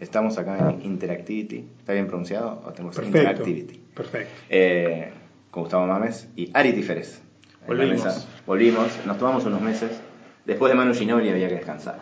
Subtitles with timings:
[0.00, 1.66] Estamos acá en Interactivity.
[1.78, 2.62] ¿Está bien pronunciado?
[2.66, 3.18] ¿O tengo Perfecto.
[3.18, 3.80] Interactivity.
[3.94, 4.32] Perfecto.
[4.50, 5.10] Eh,
[5.50, 7.22] con Gustavo Mames y Ari Tiferes.
[7.66, 8.04] Volvimos.
[8.04, 8.28] mesa.
[8.46, 9.06] Volvimos.
[9.06, 9.90] Nos tomamos unos meses.
[10.44, 11.98] Después de Manu Ginobili había que descansar.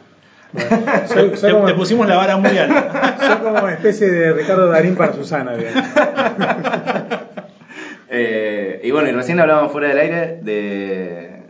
[1.09, 3.17] Soy, soy Te, como, te pusimos la vara muy alta.
[3.21, 5.55] soy como una especie de Ricardo Darín para Susana.
[8.17, 11.43] Eh, y bueno, y recién hablábamos fuera del aire de,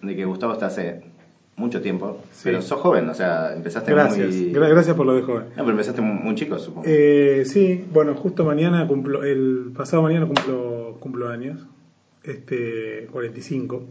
[0.00, 1.02] de que Gustavo está hace
[1.56, 2.22] mucho tiempo.
[2.32, 2.42] Sí.
[2.44, 4.28] Pero sos joven, o sea, empezaste Gracias.
[4.34, 4.52] muy.
[4.52, 5.44] Gra- Gracias por lo de joven.
[5.56, 6.86] No, pero empezaste muy, chico, supongo.
[6.86, 11.66] Eh, sí, bueno, justo mañana cumplo, el pasado mañana cumplo, cumplo años,
[12.22, 13.84] este, 45.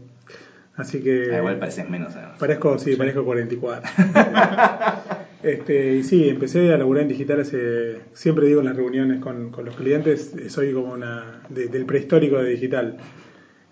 [0.76, 2.36] Así que Ah, igual pareces menos, además.
[2.38, 3.88] parezco, sí, parezco 44.
[5.42, 9.50] este, y sí, empecé a laburar en digital hace, siempre digo en las reuniones con,
[9.50, 12.98] con los clientes, soy como una, de- del prehistórico de digital.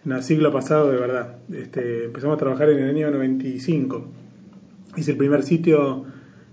[0.04, 1.36] No, siglo pasado de verdad.
[1.52, 4.06] Este, empezamos a trabajar en el año 95.
[4.96, 6.04] Hice el primer sitio,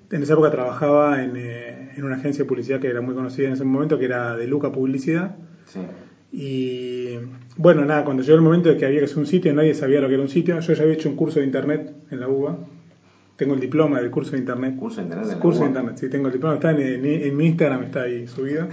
[0.09, 3.47] en esa época trabajaba en, eh, en una agencia de publicidad que era muy conocida
[3.47, 5.35] en ese momento, que era de Luca Publicidad.
[5.65, 5.79] Sí.
[6.31, 7.19] Y
[7.57, 9.99] bueno, nada, cuando llegó el momento de que había que hacer un sitio, nadie sabía
[9.99, 10.59] lo que era un sitio.
[10.59, 12.57] Yo ya había hecho un curso de internet en la UBA.
[13.35, 14.75] Tengo el diploma del curso de internet.
[14.77, 16.55] Curso de internet en Curso de internet, sí, tengo el diploma.
[16.55, 18.67] Está en, en- en mi Instagram, está ahí subido,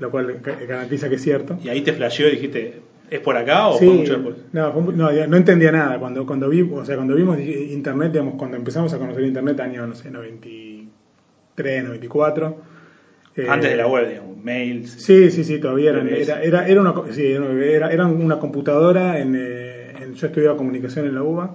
[0.00, 1.58] lo cual ga- garantiza que es cierto.
[1.62, 4.36] Y ahí te flasheó y dijiste, ¿es por acá o Sí, fue mucho después?
[4.52, 5.98] no, fue no, entendía nada.
[5.98, 9.86] Cuando, cuando, vi, o sea, cuando vimos internet, digamos, cuando empezamos a conocer internet, año,
[9.86, 12.56] no sé, 93, 94.
[13.36, 14.90] eh, Antes de la web, digamos, mails.
[14.90, 18.38] Sí, sí, sí, todavía eran, era, era, era una, sí, era, una- era, era una
[18.38, 21.50] computadora, en, eh, en- yo estudiaba comunicación en la UBA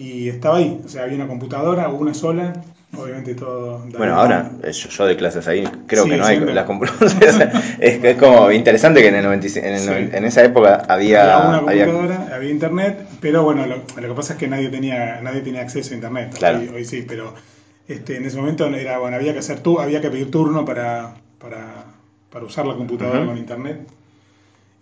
[0.00, 2.52] y estaba ahí, o sea, había una computadora, una sola,
[2.96, 3.84] obviamente todo...
[3.96, 6.54] Bueno, ahora eh, yo, yo doy clases ahí, creo Sí, que no hay siempre.
[6.54, 7.16] las computadoras.
[7.80, 9.86] es, es como interesante que en el 95 en, el Sí.
[9.88, 14.14] noven- en esa época había, había una computadora, había internet, pero bueno, lo, lo que
[14.14, 16.34] pasa es que nadie tenía nadie tenía acceso a internet.
[16.38, 16.58] Claro.
[16.60, 17.34] Hoy, hoy sí, pero
[17.86, 21.14] este, en ese momento era bueno, había que hacer tu, había que pedir turno para,
[21.38, 21.84] para,
[22.30, 23.80] para usar la computadora con internet.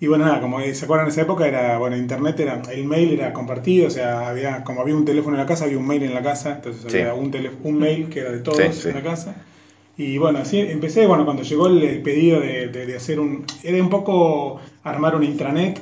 [0.00, 3.12] Y bueno, nada, como se acuerdan en esa época era, bueno, internet era, el mail
[3.14, 6.04] era compartido, o sea, había, como había un teléfono en la casa, había un mail
[6.04, 6.98] en la casa, entonces Sí.
[6.98, 7.32] había un,
[7.64, 8.88] un mail que era de todos Sí, sí.
[8.88, 9.34] en la casa.
[9.96, 13.44] Y bueno, así empecé, bueno, cuando llegó el, el pedido de, de- de hacer un,
[13.64, 15.80] era un poco armar una intranet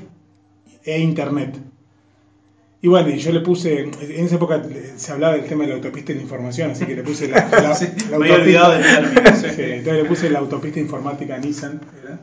[0.84, 1.55] e internet.
[2.81, 3.91] Y bueno, y yo le puse, en
[4.25, 4.62] esa época
[4.97, 7.49] se hablaba del tema de la autopista de la información, así que le puse la,
[7.50, 7.76] la
[8.10, 8.75] me había olvidado.
[9.34, 12.19] Sí, entonces le puse la autopista informática Nissan, era,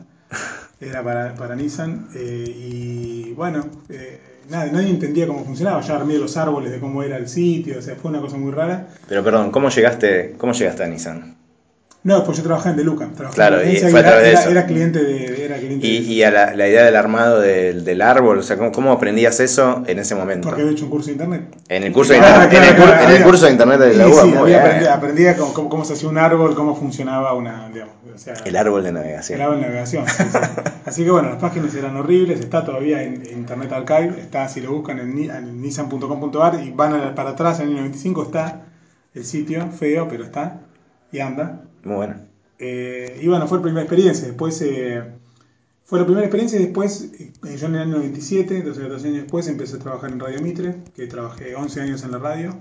[0.80, 4.18] era para, para Nissan, eh, y bueno, eh,
[4.50, 7.82] nada, nadie entendía cómo funcionaba, ya armé los árboles de cómo era el sitio, o
[7.82, 8.88] sea, fue una cosa muy rara.
[9.08, 11.36] Pero perdón, ¿cómo llegaste, cómo llegaste a Nissan?
[12.04, 14.30] No, pues yo trabajaba en Deluca, trabajaba Claro, en y fue a era, través de
[14.32, 14.50] era- eso.
[14.50, 15.44] era cliente de...
[15.46, 18.42] Era cliente Y, de- y a la, la idea del armado del, del árbol, o
[18.42, 20.46] sea, ¿cómo, cómo aprendías eso en ese momento?
[20.48, 21.56] porque había hecho un curso de internet.
[21.66, 23.50] En el curso de Claro, internet, en el, claro, cur- en el había- curso de
[23.52, 26.54] internet de la Sí, UBA, sí, había aprendía cómo, cómo- cómo se hacía un árbol,
[26.54, 29.40] cómo funcionaba una, digamos, o sea, El árbol de navegación.
[29.40, 30.04] el árbol de navegación.
[30.06, 30.38] sí, sí.
[30.84, 34.60] Así que bueno, las páginas eran horribles, está todavía en, en Internet Archive, está, si
[34.60, 38.60] lo buscan en, en nissan.com.ar y van para atrás en el 95 está
[39.14, 40.60] el sitio, feo, pero está
[41.10, 41.62] y anda.
[41.84, 42.16] Muy bueno.
[42.58, 44.26] Eh, y bueno, fue la primera experiencia.
[44.26, 45.02] Después eh,
[45.84, 49.22] fue la primera experiencia y después, eh, yo en el año 97, 12, 12 años
[49.22, 52.56] después, empecé a trabajar en Radio Mitre, que trabajé 11 años en la radio.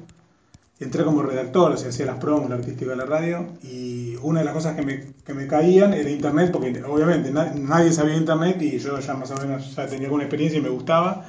[0.80, 3.48] Entré como redactor, o sea, hacía las promos, la artística de la radio.
[3.64, 7.54] Y una de las cosas que me, que me caían era internet, porque obviamente na-
[7.54, 10.70] nadie sabía internet y yo ya más o menos ya tenía alguna experiencia y me
[10.70, 11.26] gustaba.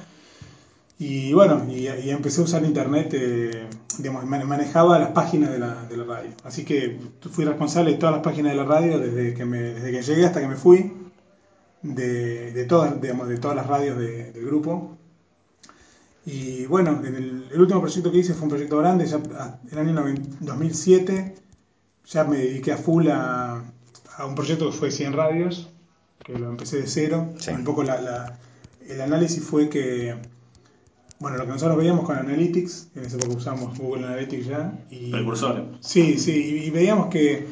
[0.97, 3.67] Y bueno, y, y empecé a usar internet, eh,
[3.97, 6.31] digamos, manejaba las páginas de la, de la radio.
[6.43, 6.99] Así que
[7.31, 10.25] fui responsable de todas las páginas de la radio desde que, me, desde que llegué
[10.25, 10.93] hasta que me fui,
[11.81, 14.97] de, de, todas, digamos, de todas las radios de- del grupo.
[16.25, 19.59] Y bueno, en el, el último proyecto que hice fue un proyecto grande, ya ah,
[19.63, 21.35] en el año 90 2007
[22.07, 23.63] ya me dediqué a full a,
[24.17, 25.69] a un proyecto que fue 100 radios,
[26.23, 27.33] que lo empecé de cero.
[27.39, 27.51] Sí.
[27.51, 28.39] Un poco la, la-
[28.87, 30.15] el análisis fue que,
[31.25, 35.09] bueno, lo que nosotros veíamos con Analytics, en esa época usamos Google Analytics ya, y,
[35.09, 35.63] Precursores.
[35.79, 36.31] Sí, sí,
[36.61, 37.47] y, y veíamos que,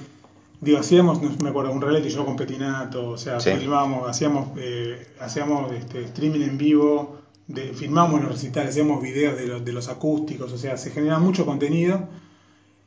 [0.62, 3.50] digo, hacíamos, no me acuerdo, un reality show con Petinato, o sea, Sí.
[3.58, 7.18] filmábamos, hacíamos, eh, hacíamos este, streaming en vivo,
[7.48, 11.18] de, filmábamos los recitales, hacíamos videos de, los- de los acústicos, o sea, se genera
[11.18, 12.08] mucho contenido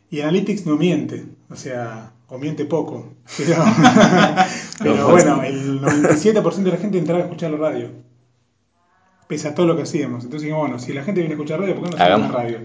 [0.09, 3.57] y Analytics no miente, o sea, o miente poco, pero,
[4.79, 7.91] pero bueno, el 97% de la gente entraba a escuchar la radio,
[9.27, 10.25] pese a todo lo que hacíamos.
[10.25, 12.59] Entonces dijimos, bueno, si la gente viene a escuchar radio, ¿por qué no hacemos radio?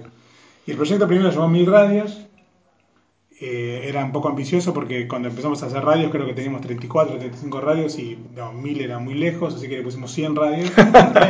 [0.66, 2.22] Y el proyecto primero se llamó Mil Radios,
[3.44, 7.18] eh, era un poco ambicioso porque cuando empezamos a hacer radios creo que teníamos 34,
[7.18, 10.72] 35 radios y no, 1000 era muy lejos, así que le pusimos 100 radios.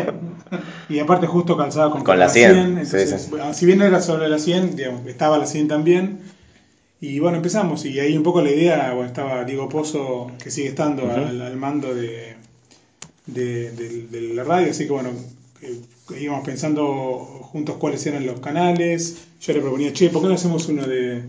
[0.90, 2.60] y aparte justo calzado con, Con la 100, sí,
[2.98, 3.30] entonces, sí.
[3.30, 6.20] bueno, si bien era sobre la 100, digamos, estaba la 100 también.
[7.00, 10.68] Y bueno, empezamos y ahí un poco la idea, bueno, estaba Diego Pozo, que sigue
[10.68, 11.14] estando Ujú.
[11.14, 12.36] al, al mando de,
[13.26, 15.12] de, de- de la radio, así que bueno,
[15.60, 17.20] que íbamos pensando
[17.52, 19.18] juntos cuáles eran los canales.
[19.42, 21.24] Yo le proponía, che, ¿por qué no hacemos uno de,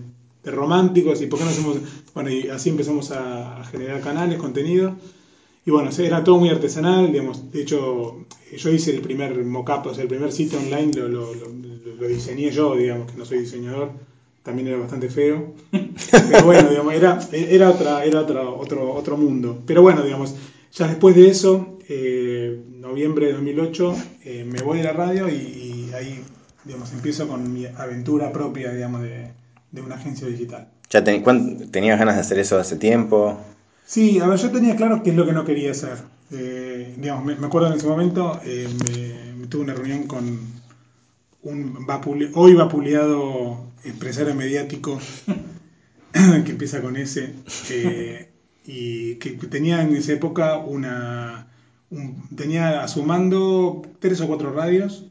[0.44, 1.20] de románticos?
[1.22, 1.78] ¿Y por qué no hacemos...?
[2.14, 4.96] Bueno, y así empezamos a, a generar canales, contenido.
[5.64, 9.94] Y bueno, era todo muy artesanal, digamos, de hecho, yo hice el primer mock-up, o
[9.94, 11.46] sea, el primer sitio online lo, lo, lo,
[12.00, 13.92] lo diseñé yo, digamos, que no soy diseñador,
[14.42, 15.54] también era bastante feo,
[16.10, 19.62] pero bueno, digamos, era, era, otra, era otra, otro, otro mundo.
[19.64, 20.34] Pero bueno, digamos,
[20.72, 23.94] ya después de eso, eh, noviembre de 2008,
[24.24, 26.22] eh, me voy de la radio y, y ahí,
[26.64, 29.28] digamos, empiezo con mi aventura propia, digamos, de,
[29.70, 30.68] de una agencia digital.
[30.90, 33.38] ¿Ya ten- tenías ganas de hacer eso hace tiempo?
[33.86, 35.96] Sí, a ver, yo tenía claro qué es lo que no quería hacer.
[36.30, 40.38] Eh, digamos, me, me acuerdo en ese momento, eh, me, me tuve una reunión con
[41.42, 44.98] un vapule- hoy vapuleado empresario mediático
[46.44, 46.96] que empieza con
[47.70, 48.28] eh,
[48.64, 51.48] y que tenía en esa época una
[51.92, 55.06] un- tenía a su mando tres o cuatro radios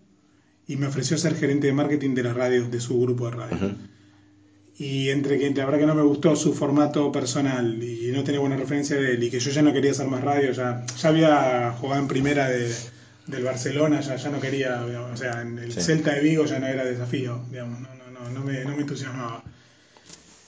[0.67, 3.55] y me ofreció ser gerente de marketing de las radios de su grupo de radio.
[3.57, 3.75] Ujú.
[4.77, 8.39] Y entre que la verdad que no me gustó su formato personal y no tenía
[8.39, 11.09] buena referencia de él y que yo ya no quería hacer más radio, ya, ya
[11.09, 12.73] había jugado en primera de,
[13.27, 15.81] del Barcelona, ya, ya no quería, digamos, o sea, en el Sí.
[15.81, 18.81] Celta de Vigo ya no era desafío, digamos, no, no, no, no, me, no me
[18.81, 19.43] entusiasmaba.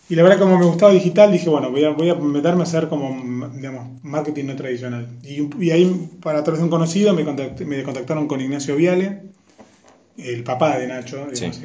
[0.09, 2.63] Y la verdad como me gustaba digital, dije, bueno, voy a, voy a meterme a
[2.63, 5.07] hacer como, digamos, marketing no tradicional.
[5.23, 8.75] Y, y ahí, para a través de un conocido, me, contacté- me contactaron con Ignacio
[8.75, 9.21] Viale,
[10.17, 11.63] el papá de Nacho, digamos, Sí.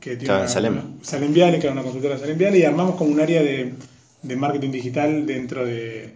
[0.00, 0.72] que, tiene una- Salem.
[0.74, 3.42] una- Salem Viale, que era una consultora de Salem Viale, y armamos como un área
[3.42, 3.72] de,
[4.22, 6.10] de marketing digital dentro de...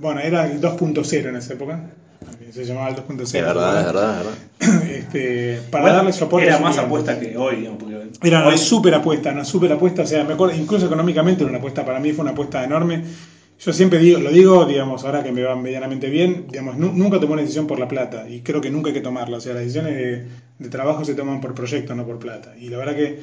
[0.00, 1.92] Bueno, era el 2.0 en esa época,
[2.52, 3.22] se llamaba el 2.0.
[3.22, 4.26] Es verdad, es verdad, es
[4.68, 4.90] verdad.
[4.90, 6.46] Este, para Bueno, darle soporte.
[6.46, 10.02] Era más apuesta que hoy, digamos, porque Era hoy una súper apuesta, una súper apuesta,
[10.02, 13.02] o sea, me acuerdo, incluso económicamente era una apuesta, para mí fue una apuesta enorme.
[13.60, 17.18] Yo siempre digo, lo digo, digamos, ahora que me va medianamente bien, digamos, nu- nunca
[17.18, 19.52] tomé una decisión por la plata y creo que nunca hay que tomarla, o sea,
[19.54, 20.24] las decisiones de,
[20.60, 22.54] de trabajo se toman por proyecto, no por plata.
[22.56, 23.18] Y la verdad que,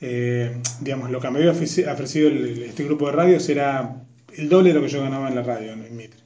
[0.00, 3.96] eh, digamos, lo que me había ofreci- ofrecido el- este grupo de radios era
[4.36, 6.20] el doble de lo que yo ganaba en la radio, en Mitre.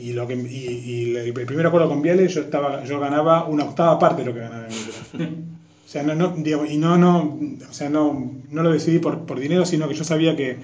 [0.00, 3.64] Y, lo que, y, y el primer acuerdo con Viale yo, estaba, yo ganaba una
[3.64, 5.28] octava parte de lo que ganaba en Mitre.
[5.86, 7.36] O sea, no, no, digamos, y no, no,
[7.68, 10.58] o sea, no, no lo decidí por, por dinero, sino que yo sabía que,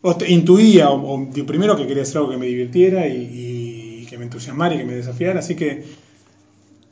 [0.00, 4.00] o te- intuía, o, o, digo, primero que quería hacer algo que me divirtiera y,
[4.02, 5.84] y que me entusiasmara y que me desafiara, así que,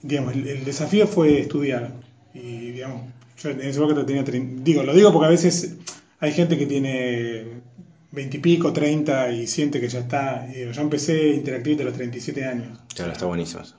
[0.03, 1.93] digamos, el, el desafío fue estudiar.
[2.35, 3.03] Y, digamos,
[3.43, 4.23] yo en ese momento tenía,
[4.63, 5.77] digo, lo digo porque a veces
[6.21, 7.45] hay gente que tiene
[8.13, 10.47] veintipico, treinta y siente que ya está.
[10.47, 12.79] Digo, yo empecé Interactivity a los 37 años.
[12.95, 13.77] Claro, está buenísimo eso.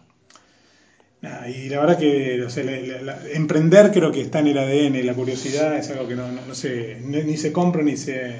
[1.56, 4.58] Y la verdad que o sea, la- la- la- emprender creo que está en el
[4.58, 7.96] ADN, la curiosidad es algo que no, no, no se, ni, ni se compra ni
[7.96, 8.38] se,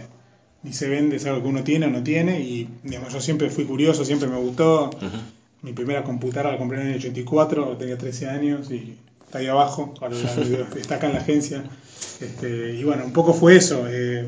[0.64, 3.52] ni se vende, es algo que uno tiene o no tiene y digamos, yo siempre
[3.52, 4.90] fui curioso, siempre me gustó.
[5.62, 8.96] Mi primera computadora la compré en el año 84, tenía 13 años y
[9.26, 10.16] está ahí abajo, ahora
[10.76, 11.64] está acá en la agencia.
[12.20, 14.26] Este, y bueno, un poco fue eso, eh,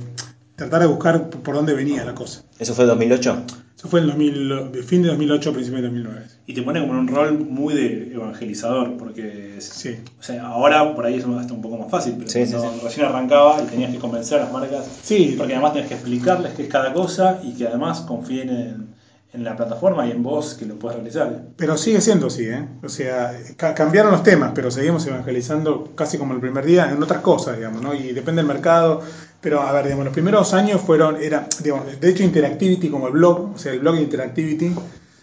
[0.55, 2.44] tratar de buscar por dónde venía la cosa.
[2.59, 3.44] ¿Eso fue 2008?
[3.77, 6.21] Eso fue en 2000, fin de 2008, principio de 2009.
[6.45, 9.97] Y te pone como en un rol muy de evangelizador, porque es- Sí.
[10.19, 12.73] o sea, ahora por ahí es hasta un poco más fácil, pero Sí, sí, cuando
[12.79, 12.79] sí.
[12.85, 16.53] recién arrancaba y tenías que convencer a las marcas, Sí, porque además tenés que explicarles
[16.53, 18.92] qué es cada cosa y que además confíen en,
[19.33, 21.46] en la plataforma y en vos que lo puedes realizar.
[21.57, 22.65] Pero sigue siendo así, ¿eh?
[22.84, 27.01] O sea, ca- cambiaron los temas, pero seguimos evangelizando casi como el primer día en
[27.01, 27.96] otras cosas, digamos, ¿no?
[27.96, 29.01] Y depende del mercado.
[29.41, 33.13] Pero, a ver, digamos, los primeros años fueron, era, digamos, de hecho, Interactivity como el
[33.13, 34.74] blog, o sea, el blog de Interactivity,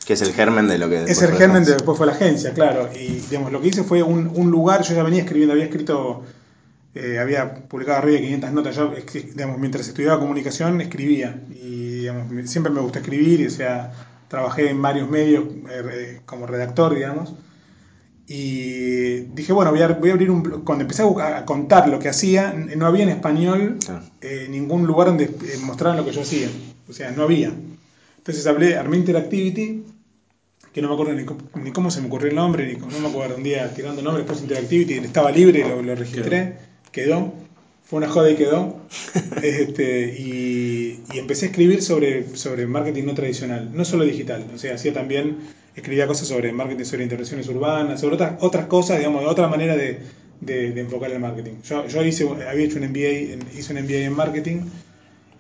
[0.05, 2.07] Que es el germen de lo que es después el fue germen de después fue
[2.07, 2.89] la agencia, claro.
[2.95, 6.23] Y, digamos, lo que hice fue un, un lugar, yo ya venía escribiendo, había escrito,
[6.95, 11.43] eh, había publicado arriba de 500 notas, yo, digamos, mientras estudiaba comunicación, escribía.
[11.51, 13.93] Y, digamos, siempre me gustó escribir, y, o sea,
[14.29, 17.35] trabajé en varios medios eh, como redactor, digamos.
[18.27, 20.65] Y dije, bueno, voy a, voy a abrir un blog.
[20.65, 23.79] Cuando empecé a, contar lo que hacía, no había en español
[24.21, 25.29] eh, ningún lugar donde
[25.65, 26.49] mostraran lo que yo hacía.
[26.89, 27.53] O sea, no había.
[28.19, 29.85] Entonces hablé, armé Interactivity,
[30.73, 32.93] que no me acuerdo ni cómo, ni cómo se me ocurrió el nombre, ni cómo,
[32.93, 36.57] no me acuerdo, un día tirando el nombre, después Interactivity, estaba libre, lo, lo registré,
[36.93, 37.33] quedó,
[37.85, 38.77] fue una joda y quedó.
[39.43, 44.59] este, y, y empecé a escribir sobre, sobre marketing no tradicional, no solo digital, o
[44.59, 45.39] sea, hacía también,
[45.77, 50.01] escribía cosas sobre marketing, sobre intervenciones urbanas, sobre otras, otras cosas, digamos, otra manera de,
[50.41, 51.55] de, de enfocar el marketing.
[51.65, 54.61] Yo, yo hice, había hecho un MBA, hice un MBA en marketing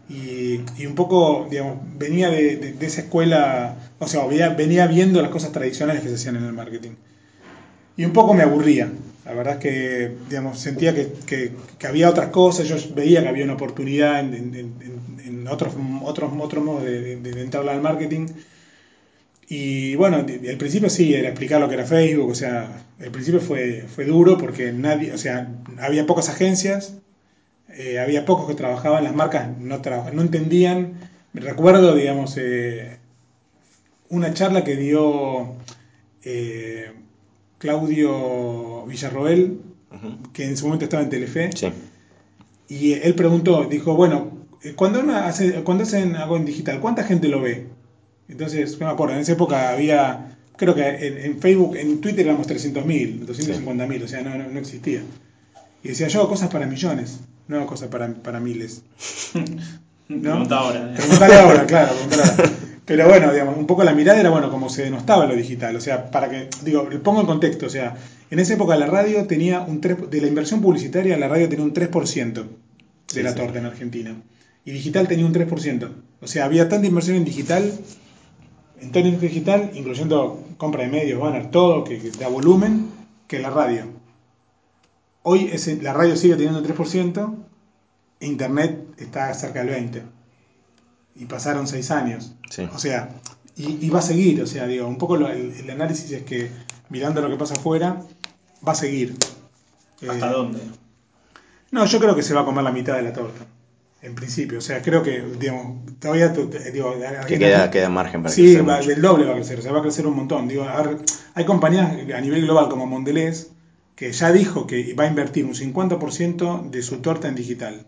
[0.09, 4.87] y, y un poco, digamos, venía de, de- de esa escuela, o sea, venía, venía
[4.87, 6.92] viendo las cosas tradicionales que se hacían en el marketing.
[7.97, 8.90] Y un poco me aburría.
[9.30, 10.16] La verdad es que,
[10.54, 11.52] sentía que,
[11.87, 17.32] había otras cosas, yo veía que había una oportunidad en, otros, otros, modos de, de,
[17.46, 18.26] de al marketing.
[19.49, 23.40] Y bueno, al principio sí, era explicar lo que era Facebook, o sea, el principio
[23.40, 26.94] fue, fue duro porque nadie, o sea, había pocas agencias,
[27.68, 29.80] eh, había pocos que trabajaban, las marcas no,
[30.12, 30.94] no entendían.
[31.34, 32.99] Recuerdo, digamos, eh,
[34.08, 35.54] una charla que dio
[36.25, 36.92] eh,
[37.60, 39.60] Claudio Villarroel,
[39.92, 40.32] Ujú.
[40.32, 41.68] que en su momento estaba en Telefe, Sí.
[42.68, 44.30] y él preguntó, dijo, bueno,
[44.62, 47.66] eh, cuando, uno hace, cuando hacen algo en digital, ¿cuánta gente lo ve?
[48.28, 52.46] Entonces, me acuerdo, en esa época había, creo que en, en Facebook, en Twitter éramos
[52.49, 55.02] 300.000, 250.000, o sea, no, no, no existía.
[55.82, 58.82] Y decía, yo hago cosas para millones, no hago cosas para, para miles.
[60.08, 60.20] ¿No?
[60.32, 60.92] Pregunta ahora.
[60.92, 60.96] ¿eh?
[60.96, 62.52] Preguntale ahora, claro, preguntale ahora.
[62.90, 65.76] Pero bueno, digamos, un poco la mirada era, bueno, como se denostaba lo digital.
[65.76, 67.94] O sea, para que, digo, le pongo en contexto, o sea,
[68.32, 71.64] en esa época la radio tenía un 3, de la inversión publicitaria, la radio tenía
[71.64, 72.49] un 3% de
[73.06, 73.37] Sí, la sí.
[73.37, 74.20] torta en Argentina.
[74.64, 75.88] Y digital tenía un 3%.
[76.20, 77.73] O sea, había tanta inversión en digital,
[78.80, 82.88] en todo digital, incluyendo compra de medios, banner, todo, que, que da volumen,
[83.28, 83.85] que la radio.
[85.23, 87.37] Hoy ese- la radio sigue teniendo un 3%,
[88.18, 90.02] e Internet está cerca del 20%.
[91.17, 92.33] Y pasaron 6 años.
[92.50, 92.69] Sí.
[92.75, 93.11] O sea,
[93.57, 96.23] y, y va a seguir, o sea, digo, un poco lo- el, el análisis es
[96.23, 96.50] que
[96.88, 98.02] mirando lo que pasa afuera,
[98.67, 99.17] va a seguir.
[100.09, 100.61] ¿Hasta Eh, dónde?
[101.73, 103.45] No, yo creo que se va a comer la mitad de la torta,
[104.02, 104.59] en principio.
[104.59, 106.29] O sea, creo que, digamos, todavía,
[106.73, 106.95] digo,
[107.29, 108.90] Que queda, queda margen para Sí, crecer va- mucho.
[108.90, 110.49] el doble va a crecer, o sea, va a crecer un montón.
[110.49, 110.97] Digo, a ver,
[111.35, 113.50] hay compañías a nivel global como Mondelez
[113.95, 117.87] que ya dijo que va a invertir un 50% de su torta en digital.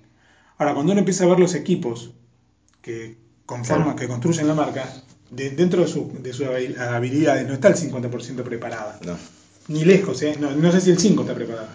[0.59, 2.12] Ahora, cuando uno empieza a ver los equipos
[2.82, 3.98] que conforman, Claro.
[3.98, 4.84] que construyen la marca,
[5.30, 8.98] de- dentro de, su, de sus habil- habilidades no está el 50% preparada.
[9.06, 9.16] No.
[9.68, 10.36] Ni lejos, ¿eh?
[10.40, 11.68] no, no sé si el 5 está preparado.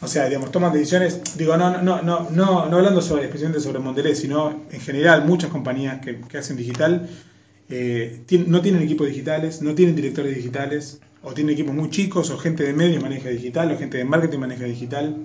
[0.00, 3.78] O sea, digamos, toman decisiones, digo, no, no, no, no, no hablando sobre, especialmente sobre
[3.78, 7.08] Mondelez, sino en general muchas compañías que, que hacen digital
[7.70, 12.28] eh, tien- no tienen equipos digitales, no tienen directores digitales, o tienen equipos muy chicos,
[12.30, 15.16] o gente de medios maneja digital, o gente de marketing maneja digital.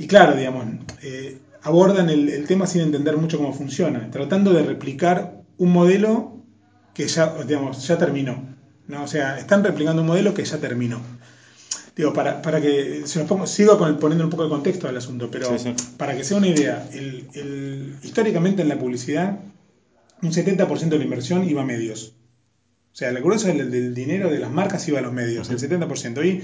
[0.00, 0.64] Y claro, digamos,
[1.02, 6.44] eh, abordan el, el tema sin entender mucho cómo funciona, tratando de replicar un modelo
[6.94, 8.56] que ya, digamos, ya terminó.
[8.86, 9.02] ¿no?
[9.02, 11.00] O sea, están replicando un modelo que ya terminó.
[11.94, 14.96] Digo, para, para que se los pongo, sigo con- poniendo un poco de contexto al
[14.96, 15.74] asunto, pero Sí, sí.
[15.96, 19.40] para que sea una idea, el, el- históricamente en la publicidad,
[20.22, 22.14] un 70% de la inversión iba a medios.
[22.92, 25.58] O sea, el grueso del, del dinero de las marcas iba a los medios, el
[25.58, 26.24] 70%.
[26.24, 26.42] Y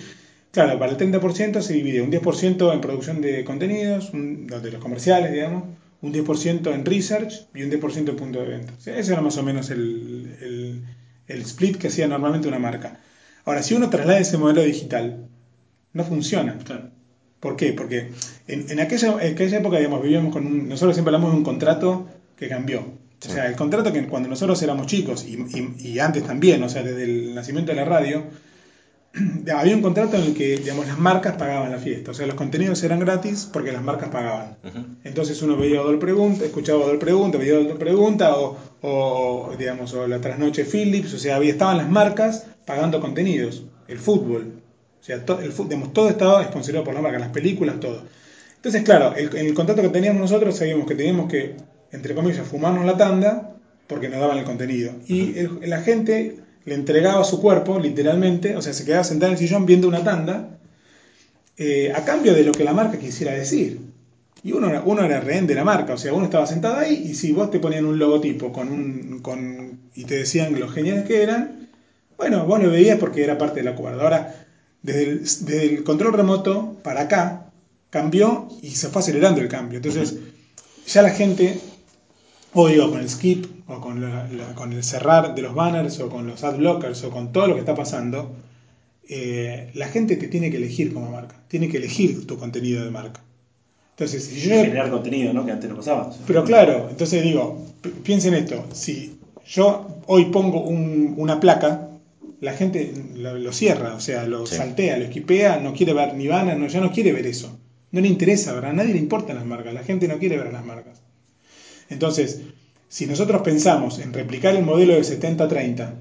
[0.55, 4.81] claro, para el 30% se divide un 10% en producción de contenidos, un- de los
[4.81, 5.65] comerciales, digamos,
[6.01, 8.73] un 10% en research y un 10% en punto de venta.
[8.77, 10.83] O sea, ese era más o menos el, el-
[11.27, 13.01] el split que hacía normalmente una marca.
[13.45, 15.27] Ahora, si uno traslada ese modelo digital,
[15.93, 16.57] no funciona.
[16.65, 16.91] Claro.
[17.41, 17.73] ¿Por qué?
[17.73, 18.11] Porque
[18.49, 21.45] en, en aquella, en aquella época, digamos, vivíamos con un, nosotros siempre hablamos de un
[21.45, 22.09] contrato
[22.39, 22.81] que cambió.
[23.21, 23.31] Sí.
[23.31, 26.69] O sea, el contrato que cuando nosotros éramos chicos y, y- y antes también, o
[26.69, 28.25] sea, desde el nacimiento de la radio,
[29.55, 32.11] había un contrato en el que, digamos, las marcas pagaban la fiesta.
[32.11, 34.57] O sea, los contenidos eran gratis porque las marcas pagaban.
[35.05, 40.07] Entonces uno veía Odol Pregunta, escuchaba Odol Pregunta, veía Odol Pregunta o, o, digamos, o
[40.09, 44.63] la trasnoche Philips, o sea, había, estaban las marcas pagando contenidos, el fútbol,
[45.01, 48.03] o sea, to- el, digamos, todo estaba sponsoriado por la marca, las películas, todo.
[48.57, 51.57] Entonces, claro, el, en el contrato que teníamos nosotros sabíamos que teníamos que,
[51.93, 53.51] entre comillas, fumarnos la tanda
[53.87, 54.93] porque nos daban el contenido.
[55.07, 59.35] Y el- la gente le entregaba su cuerpo, literalmente, o sea, se quedaba sentada en
[59.35, 60.59] el sillón viendo una tanda
[61.57, 63.81] eh, a cambio de lo que la marca quisiera decir.
[64.43, 67.05] Y uno era, uno era rehén de la marca, o sea, uno estaba sentado ahí
[67.07, 71.07] y si vos te ponían un logotipo con un, con, y te decían lo geniales
[71.07, 71.69] que eran,
[72.17, 74.03] bueno, vos lo veías porque era parte del acuerdo.
[74.03, 74.47] Ahora,
[74.83, 77.47] desde el, desde el control remoto para acá,
[77.91, 79.79] cambió y se fue acelerando el cambio.
[79.79, 80.17] Entonces,
[80.87, 81.59] ya la gente,
[82.55, 85.99] o digo, con el skip, o con, la- la- con el cerrar de los banners,
[86.01, 88.35] o con los ad blockers, o con todo lo que está pasando,
[89.09, 92.91] eh, la gente te tiene que elegir como marca, tiene que elegir tu contenido de
[92.91, 93.21] marca.
[93.91, 95.45] Entonces, si yo Generar contenido, ¿no?
[95.45, 96.11] Que antes no pasaba.
[96.27, 97.65] pero claro, entonces digo,
[98.03, 101.91] piensen esto, si yo hoy pongo un- una placa,
[102.41, 104.57] la gente lo, lo cierra, o sea, lo Sí.
[104.57, 107.57] saltea, lo esquipea, no quiere ver ni van, no, ya no quiere ver eso.
[107.93, 108.71] No le interesa, ¿verdad?
[108.71, 111.01] A nadie le importan las marcas, la gente no quiere ver a las marcas.
[111.89, 112.41] Entonces,
[112.89, 115.95] si nosotros pensamos en replicar el modelo del 70-30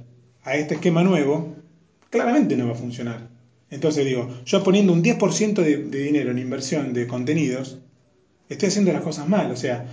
[0.43, 1.55] a este esquema nuevo,
[2.09, 3.27] claramente no va a funcionar.
[3.69, 7.79] Entonces digo, yo poniendo un 10% de, de dinero en inversión de contenidos,
[8.49, 9.51] estoy haciendo las cosas mal.
[9.51, 9.87] O sea,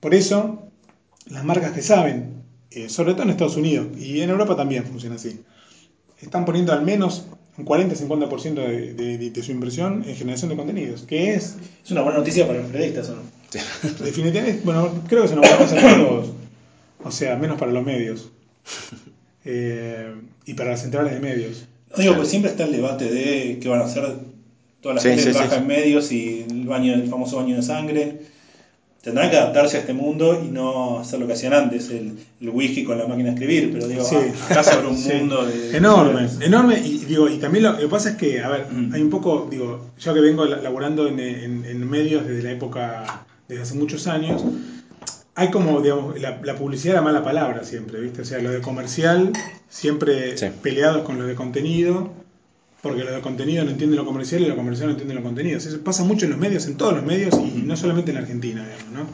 [0.00, 0.70] por eso
[1.26, 5.16] las marcas que saben, eh, sobre todo en Estados Unidos y en Europa también funciona
[5.16, 5.40] así,
[6.20, 11.02] están poniendo al menos un 40-50% de, de, de su inversión en generación de contenidos,
[11.02, 13.39] que es Es una buena noticia para los periodistas, ¿o no?
[14.04, 16.28] definitivamente, bueno, creo que es una buena cosa para todos,
[17.04, 18.30] o sea, menos para los medios
[19.44, 20.14] eh,
[20.46, 21.64] y para las centrales de medios.
[21.96, 24.04] No digo, pues siempre está el debate de qué van a hacer
[24.80, 25.60] toda la Sí, gente sí, que trabaja sí.
[25.62, 28.20] en medios y el, baño, el famoso baño de sangre.
[29.02, 32.50] Tendrán que adaptarse a este mundo y no hacer lo que hacían antes, el, el
[32.50, 34.16] whisky con la máquina de escribir, pero digo, Sí.
[34.50, 35.12] acá se abre un Sí.
[35.14, 35.74] mundo de...
[35.74, 38.92] enorme, enorme y digo y también lo, lo que pasa es que a ver Mm.
[38.92, 42.52] hay un poco digo yo que vengo la- laburando en, en- en medios desde la
[42.52, 44.42] época desde hace muchos años
[45.34, 48.60] hay como digamos la, la publicidad era mala palabra siempre viste o sea lo de
[48.60, 49.32] comercial
[49.68, 50.46] siempre Sí.
[50.62, 52.10] peleados con lo de contenido
[52.82, 55.58] porque lo de contenido no entiende lo comercial y lo comercial no entiende lo contenido.
[55.58, 58.64] Eso pasa mucho en los medios en todos los medios y no solamente en Argentina
[58.64, 59.06] digamos no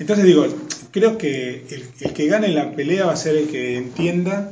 [0.00, 0.46] entonces digo,
[0.92, 4.50] creo que el, el que gane la pelea va a ser el que entienda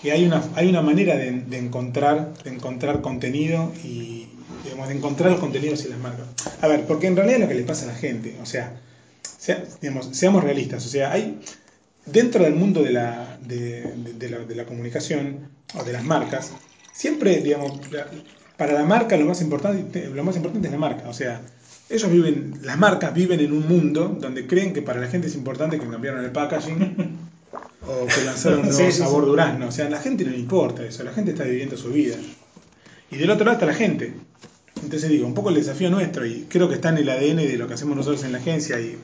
[0.00, 4.26] que hay una, hay una manera de, de encontrar, de encontrar contenido y
[4.66, 6.26] digamos, de encontrar los contenidos y las marcas.
[6.60, 8.78] A ver, porque en realidad es lo que le pasa a la gente, o sea,
[9.38, 11.40] sea- digamos, seamos realistas, o sea, hay
[12.04, 16.52] dentro del mundo de la, de, la, de la comunicación o de las marcas,
[16.92, 17.80] siempre, digamos,
[18.56, 21.40] para la marca lo más importante, lo más importante es la marca, o sea,
[21.88, 25.34] ellos viven, las marcas viven en un mundo donde creen que para la gente es
[25.36, 27.16] importante que cambiaron el packaging
[27.86, 29.28] o que lanzaron un nuevo sí, sabor sí.
[29.30, 29.68] durazno.
[29.68, 32.16] O sea, a la gente no le importa eso, la gente está viviendo su vida.
[33.12, 34.14] Y del otro lado está la gente.
[34.82, 37.56] Entonces digo, un poco el desafío nuestro, y creo que está en el ADN de
[37.56, 38.98] lo que hacemos nosotros en la agencia, y,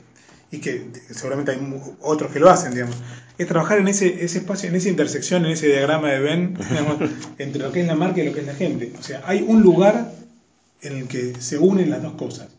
[0.51, 1.59] y que seguramente hay
[2.01, 2.95] otros que lo hacen, digamos,
[3.37, 7.09] es trabajar en ese, ese espacio, en esa intersección, en ese diagrama de Venn, digamos,
[7.37, 8.93] entre lo que es la marca y lo que es la gente.
[8.99, 10.11] O sea, hay un lugar
[10.81, 12.49] en el que se unen las dos cosas.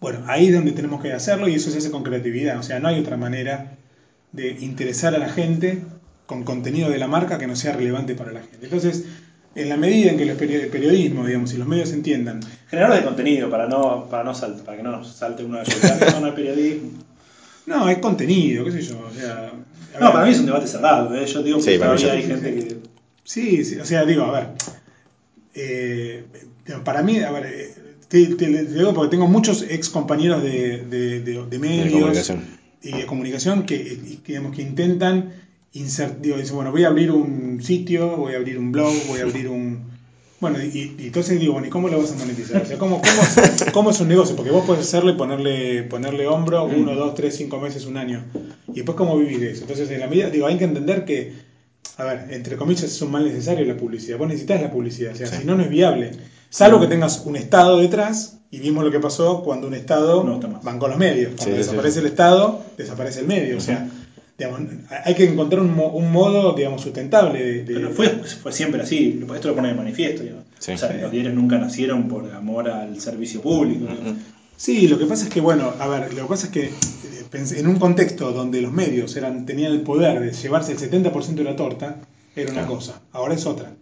[0.00, 2.58] Bueno, ahí es donde tenemos que hacerlo y eso se hace con creatividad.
[2.58, 3.76] O sea, no hay otra manera
[4.32, 5.82] de interesar a la gente
[6.26, 8.66] con contenido de la marca que no sea relevante para la gente.
[8.66, 9.04] Entonces,
[9.62, 12.98] en la medida en que los peri- el periodismo, digamos, y los medios entiendan, Generador
[12.98, 15.62] de contenido, para no, para no salte, para que no nos salte una
[16.12, 16.90] no, no hay periodismo.
[17.66, 18.98] no, es contenido, qué sé yo.
[19.10, 19.52] O sea,
[19.94, 21.26] No, ver, para mí es un debate cerrado, ¿eh?
[21.26, 22.76] yo digo que Sí, mí todavía ya- hay gente que...
[23.24, 24.48] Sí, sí, o sea, digo, a ver,
[25.54, 26.24] eh,
[26.84, 27.74] para mí, a ver, eh,
[28.08, 32.42] te, te- te digo porque tengo muchos ex compañeros de, de, de- de medios comunicación.
[32.82, 33.82] y de comunicación que,
[34.22, 35.32] que, digamos, que intentan
[35.72, 39.20] insert, digo, dicen, bueno, voy a abrir un sitio, voy a abrir un blog, voy
[39.20, 39.88] a abrir un...
[40.40, 42.62] Bueno, y, y entonces digo, bueno, ¿y cómo lo vas a monetizar?
[42.62, 44.36] O sea, ¿cómo, cómo, es, cómo es un negocio?
[44.36, 48.24] Porque vos puedes hacerle, ponerle, ponerle hombro uno, dos, tres, cinco meses, un año.
[48.68, 49.62] Y después, ¿cómo vivís de eso?
[49.62, 51.32] Entonces, en la medida, digo, hay que entender que
[51.96, 54.16] a ver, entre comillas es un mal necesario la publicidad.
[54.16, 55.38] Vos necesitas la publicidad, o sea, Sí.
[55.40, 56.12] si no, no es viable.
[56.50, 60.38] Salvo que tengas un Estado detrás, y vimos lo que pasó cuando un Estado No
[60.62, 61.32] bancó los medios.
[61.36, 62.00] Cuando Sí, desaparece sí.
[62.00, 63.56] el Estado, desaparece el medio.
[63.56, 63.90] O sea,
[64.38, 64.60] digamos,
[65.04, 67.64] hay que encontrar un, mo- un modo, digamos, sustentable de...
[67.64, 70.22] de- Pero fue, fue siempre así, esto lo pone de manifiesto.
[70.22, 70.44] digamos.
[70.60, 70.72] Sí.
[70.72, 73.86] O sea, los diarios nunca nacieron por amor al servicio público.
[74.56, 76.70] Sí, lo que pasa es que, bueno, a ver, lo que pasa es que eh,
[77.56, 81.44] en un contexto donde los medios eran tenían el poder de llevarse el 70% de
[81.44, 81.96] la torta,
[82.34, 83.00] era una cosa.
[83.12, 83.72] Ahora es otra.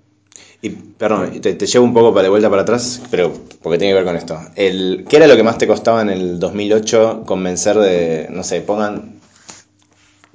[0.62, 3.92] Y, perdón, te, te llevo un poco para de vuelta para atrás, pero porque tiene
[3.92, 4.38] que ver con esto.
[4.54, 8.60] El, ¿Qué era lo que más te costaba en el 2008 convencer de, no sé,
[8.62, 9.15] pongan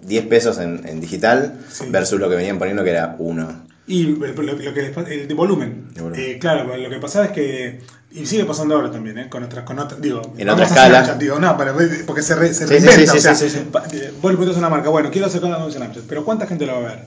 [0.05, 1.85] 10 pesos en, en digital Sí.
[1.89, 3.65] versus lo que venían poniendo que era 1?
[3.87, 5.93] Y lo, lo que el de volumen.
[5.93, 6.21] De volumen.
[6.23, 7.79] Eh, claro, lo que pasaba es que.
[8.13, 9.29] Y sigue pasando ahora también, ¿eh?
[9.29, 10.99] Con otras, con otras, digo, En otra escala.
[10.99, 14.31] Snapchat, digo, no, pero, porque se, re- se Sí, reinventa, sí, o sea, eh, vos
[14.31, 16.73] le preguntas a una marca, bueno, quiero hacer cosas con Snapchat, pero ¿cuánta gente lo
[16.73, 17.05] va a ver?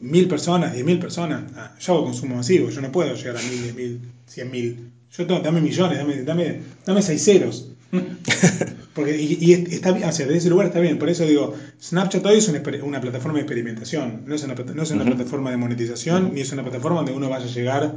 [0.00, 0.72] ¿Mil personas?
[0.74, 1.42] ¿Diez mil personas?
[1.56, 4.90] Ah, yo hago consumo masivo, yo no puedo llegar a mil, diez mil, cien mil.
[5.16, 7.68] Yo tengo, dame millones, dame, dame, dame seis ceros.
[8.94, 10.98] Porque, y, y está bien, o sea, desde ese lugar está bien.
[10.98, 14.22] Por eso digo, Snapchat hoy es una, plataforma de experimentación.
[14.26, 17.28] No es una, no es una plataforma de monetización, ni es una plataforma donde uno
[17.30, 17.94] vaya a llegar.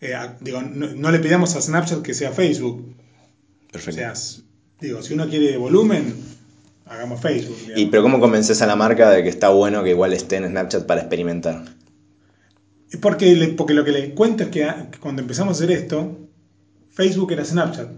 [0.00, 2.94] eh, a- digo, no, no le pidamos a Snapchat que sea Facebook.
[3.68, 4.00] O Perfecto.
[4.00, 4.40] sea, s-
[4.80, 6.14] digo, si uno quiere volumen,
[6.86, 7.56] hagamos Facebook.
[7.76, 10.48] y pero ¿cómo convences a la marca de que está bueno que igual esté en
[10.48, 11.64] Snapchat para experimentar?
[13.00, 14.66] Porque, le- porque lo que le cuento es que
[15.00, 16.16] cuando empezamos a hacer esto,
[16.90, 17.88] Facebook era Snapchat.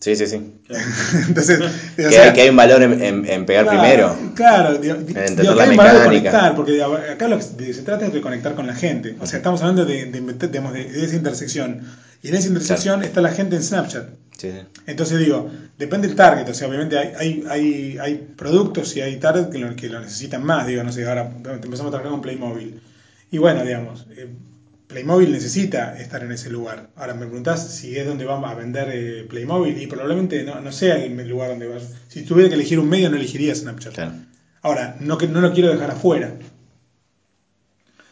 [0.00, 0.36] Sí, sí, sí.
[1.28, 1.60] Entonces,
[1.96, 4.34] Que, o sea, hay, que hay un valor en, en- en pegar Claro, primero.
[4.34, 7.38] Claro, digo, En digo, entender que la hay un valor de conectar, porque acá lo
[7.38, 9.16] que se trata es de conectar con la gente.
[9.20, 11.82] O sea, estamos hablando de, de, de- de esa intersección.
[12.22, 14.08] Y en esa intersección está la gente en Snapchat.
[14.38, 14.58] Sí, sí.
[14.86, 19.16] Entonces digo, depende del target, o sea, obviamente hay, hay, hay, hay productos y hay
[19.16, 22.22] target que lo, que lo necesitan más, digo, no sé, ahora empezamos a trabajar con
[22.22, 22.80] Playmobil.
[23.30, 24.28] Y bueno, digamos, eh,
[24.90, 26.90] Playmobil necesita estar en ese lugar.
[26.96, 30.72] Ahora me preguntás si es donde vamos a vender eh, Playmobil y probablemente no, no
[30.72, 31.92] sea el lugar donde vas.
[32.08, 33.94] Si tuviera que elegir un medio no elegiría Snapchat.
[33.94, 34.12] Claro.
[34.62, 36.36] Ahora, no, que, no lo quiero dejar afuera.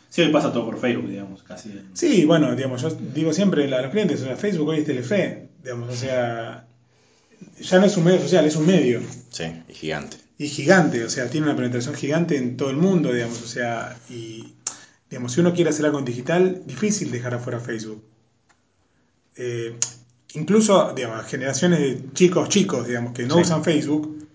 [0.09, 1.73] Sí, hoy pasa todo por Facebook, digamos, casi.
[1.93, 5.49] Sí, bueno, digamos, yo digo siempre a los clientes, o sea, Facebook hoy es Telefe,
[5.63, 6.67] digamos, o sea,
[7.61, 9.03] ya no es un medio social, es un medio.
[9.31, 10.17] Sí, y gigante.
[10.39, 13.99] Y gigante, o sea, tiene una penetración gigante en todo el mundo, digamos, o sea,
[14.09, 14.55] y,
[15.11, 18.03] digamos, si uno quiere hacer algo en digital, difícil dejar afuera Facebook.
[19.37, 19.75] Eh,
[20.35, 23.41] incluso, digamos, generaciones de chicos, chicos, digamos, que no Sí.
[23.43, 24.27] usan Facebook,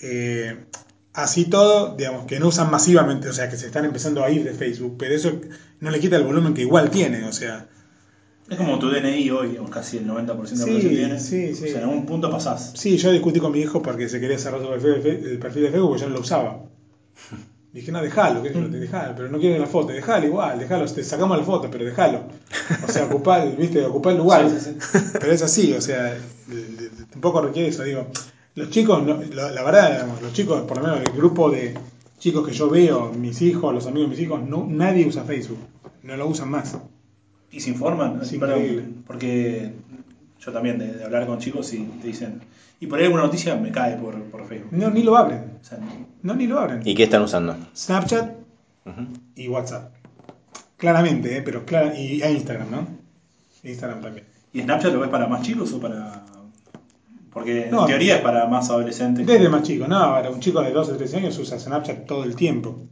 [0.00, 0.56] eh,
[1.12, 4.44] así todo, digamos, que no usan masivamente, o sea, que se están empezando a ir
[4.44, 5.40] de Facebook, pero eso
[5.80, 7.66] no le quita el volumen que igual tiene, o sea,
[8.50, 11.20] Es como tu DNI hoy, digamos, casi el 90% de la Sí, población tiene.
[11.20, 11.64] sí, sí.
[11.64, 12.72] O sea, en algún punto pasás.
[12.76, 15.70] Sí, yo discutí con mi hijo porque se quería cerrar su perfil el perfil de
[15.70, 16.62] Facebook porque yo no lo usaba.
[17.72, 21.36] Dije, no, déjalo, que dejalo, pero no quiero la foto, déjalo igual, déjalo, te sacamos
[21.36, 22.22] la foto, pero déjalo.
[22.86, 24.48] O sea, ocupar, el- viste, ocupar el lugar.
[24.50, 24.76] Sí, sí,
[25.20, 26.16] Pero es así, o sea,
[27.10, 28.06] tampoco requiere eso, digo.
[28.54, 31.74] Los chicos, no- la, la verdad, digamos, los chicos, por lo menos el grupo de
[32.18, 35.58] chicos que yo veo, mis hijos, los amigos de mis hijos, no, nadie usa Facebook,
[36.02, 36.76] no lo usan más.
[37.50, 38.84] Y se informan, Es increíble.
[39.06, 39.72] porque
[40.40, 42.40] yo también de, de hablar con chicos y te dicen,
[42.80, 44.72] y por ahí alguna noticia me cae por, por Facebook.
[44.72, 45.78] No, ni lo abren, O sea,
[46.22, 46.82] no, ni lo abren.
[46.84, 47.56] ¿Y qué están usando?
[47.74, 48.34] Snapchat,
[49.34, 49.92] y WhatsApp.
[50.76, 51.42] Claramente, ¿eh?
[51.42, 52.86] pero clara, y e Instagram, ¿no?
[53.64, 54.26] Instagram también.
[54.52, 56.24] ¿Y Snapchat lo ves para más chicos o para.?
[57.32, 59.26] Porque No, en teoría es para más adolescentes.
[59.26, 62.24] Desde más chico, no, ahora un chico de 12 o 13 años usa Snapchat todo
[62.24, 62.86] el tiempo.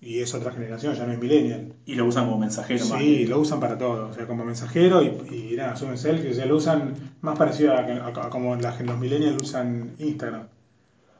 [0.00, 1.72] Y es otra generación, ya no es millennial.
[1.86, 2.98] Y lo usan como mensajero más.
[3.00, 5.06] Sí, lo usan para todo, o sea, como mensajero y,
[5.52, 8.76] y nada, suben selfies, o sea, lo usan más parecido a, a- a como la-
[8.82, 10.42] los millennials usan Instagram.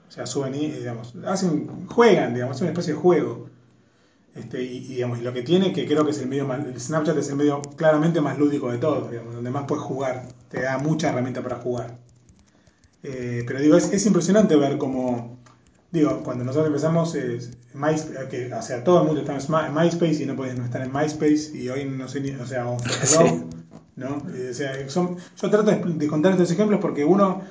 [0.09, 3.49] O sea, suben, y, digamos, hacen, juegan, digamos, es una especie de juego.
[4.35, 6.65] Este, y, y, digamos, y lo que tiene, que creo que es el medio más,
[6.65, 10.29] el Snapchat es el medio claramente más lúdico de todos, digamos, donde más puedes jugar,
[10.51, 11.99] te da mucha herramienta para jugar.
[13.03, 15.39] Eh, pero digo, es, es impresionante ver cómo,
[15.91, 17.39] digo, cuando nosotros empezamos, eh,
[17.75, 20.83] MySpace, que, o sea, todo el mundo estaba en MySpace y no podías no estar
[20.83, 22.77] en MySpace y hoy no sé ni, o sea, o
[23.97, 24.23] ¿no?
[24.35, 27.43] Eh, o sea, son, yo trato de, contar estos ejemplos porque uno,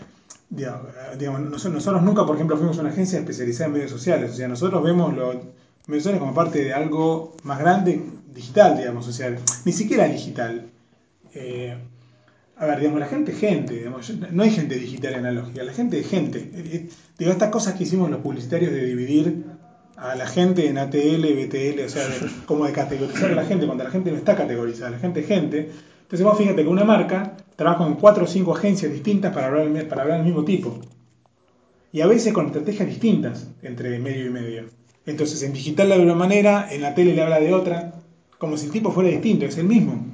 [0.58, 0.68] eh,
[1.18, 4.48] digamos, nosotros, nosotros nunca, por ejemplo, fuimos una agencia especializada en medios sociales, o sea,
[4.48, 5.36] nosotros vemos los
[5.88, 10.70] medios sociales como parte de algo más grande, digital, digamos, o sea, ni siquiera digital.
[11.34, 11.78] Eh,
[12.58, 15.74] a ver, digamos, la gente es gente, digamos, no hay gente digital y analógica, la
[15.74, 16.40] gente es gente.
[16.54, 19.44] Eh, eh, Digo, estas cosas que hicimos los publicitarios de dividir
[19.98, 23.66] a la gente en ATL, BTL, o sea, de- como de categorizar a la gente
[23.66, 25.70] cuando la gente no está categorizada, la gente es gente.
[26.02, 29.68] Entonces vos fíjate que una marca trabaja con cuatro o cinco agencias distintas para hablar,
[29.68, 30.80] el- para hablar del mismo tipo.
[31.92, 34.64] Y a veces con estrategias distintas entre medio y medio.
[35.06, 37.94] Entonces en digital le habla de una manera, en la tele le habla de otra,
[38.38, 40.06] como si el tipo fuera distinto, es el mismo.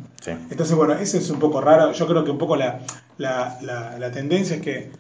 [0.50, 1.92] Entonces, bueno, eso es un poco raro.
[1.94, 2.82] Yo creo que un poco la,
[3.18, 4.92] la, la, tendencia es que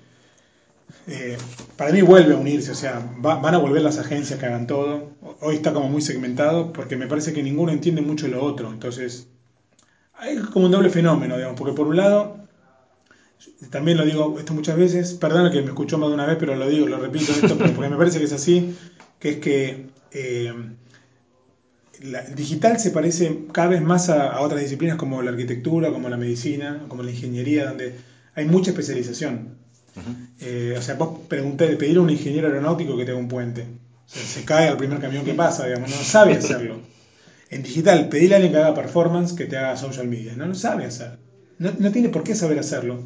[1.08, 1.38] eh,
[1.78, 4.68] para mí vuelve a unirse, o sea, va- van a volver las agencias que hagan
[4.68, 5.10] todo.
[5.42, 8.72] Hoy está como muy segmentado porque me parece que ninguno entiende mucho lo otro.
[8.72, 9.28] Entonces,
[10.14, 12.38] hay como un doble fenómeno, digamos, porque por un lado,
[13.70, 16.56] también lo digo esto muchas veces, perdona que me escuchó más de una vez, pero
[16.56, 18.76] lo digo, lo repito esto porque me parece que es así,
[19.20, 20.54] que es que eh,
[22.04, 25.92] la- el digital se parece cada vez más a, a otras disciplinas como la arquitectura,
[25.92, 27.94] como la medicina, como la ingeniería, donde
[28.36, 29.56] hay mucha especialización.
[30.40, 33.62] Eh, o sea, vos pregunté, pedir a un ingeniero aeronáutico que te haga un puente.
[33.64, 36.82] O sea, se cae al primer camión que pasa, digamos, no sabe hacerlo.
[37.50, 40.36] En digital, pedirle a alguien que haga performance que te haga social media.
[40.36, 41.18] No lo sabe hacer.
[41.60, 43.04] No, no tiene por qué saber hacerlo.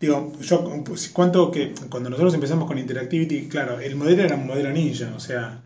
[0.00, 0.64] Digo, yo
[1.12, 5.20] cuánto que cuando nosotros empezamos con Interactivity, claro, el modelo era un modelo ninja, o
[5.20, 5.62] sea,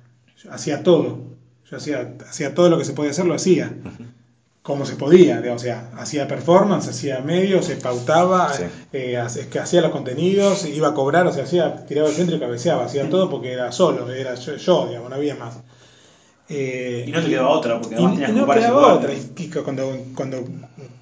[0.51, 1.37] hacía todo.
[1.71, 3.73] Yo hacía, hacía todo lo que se podía hacer, lo hacía.
[4.63, 8.65] Como se podía, digamos, o sea, hacía performance, hacía medios, se pautaba, Sí.
[8.93, 9.19] eh,
[9.51, 12.85] que hacía los contenidos, iba a cobrar, o sea, hacía, tiraba el centro y cabeceaba,
[12.85, 15.59] hacía todo porque era solo, era yo, yo, digamos, no había más.
[16.51, 19.13] Eh, Y no te quedaba otra, porque además y tenías que no ese quedaba otra.
[19.13, 20.45] Y, y cuando, cuando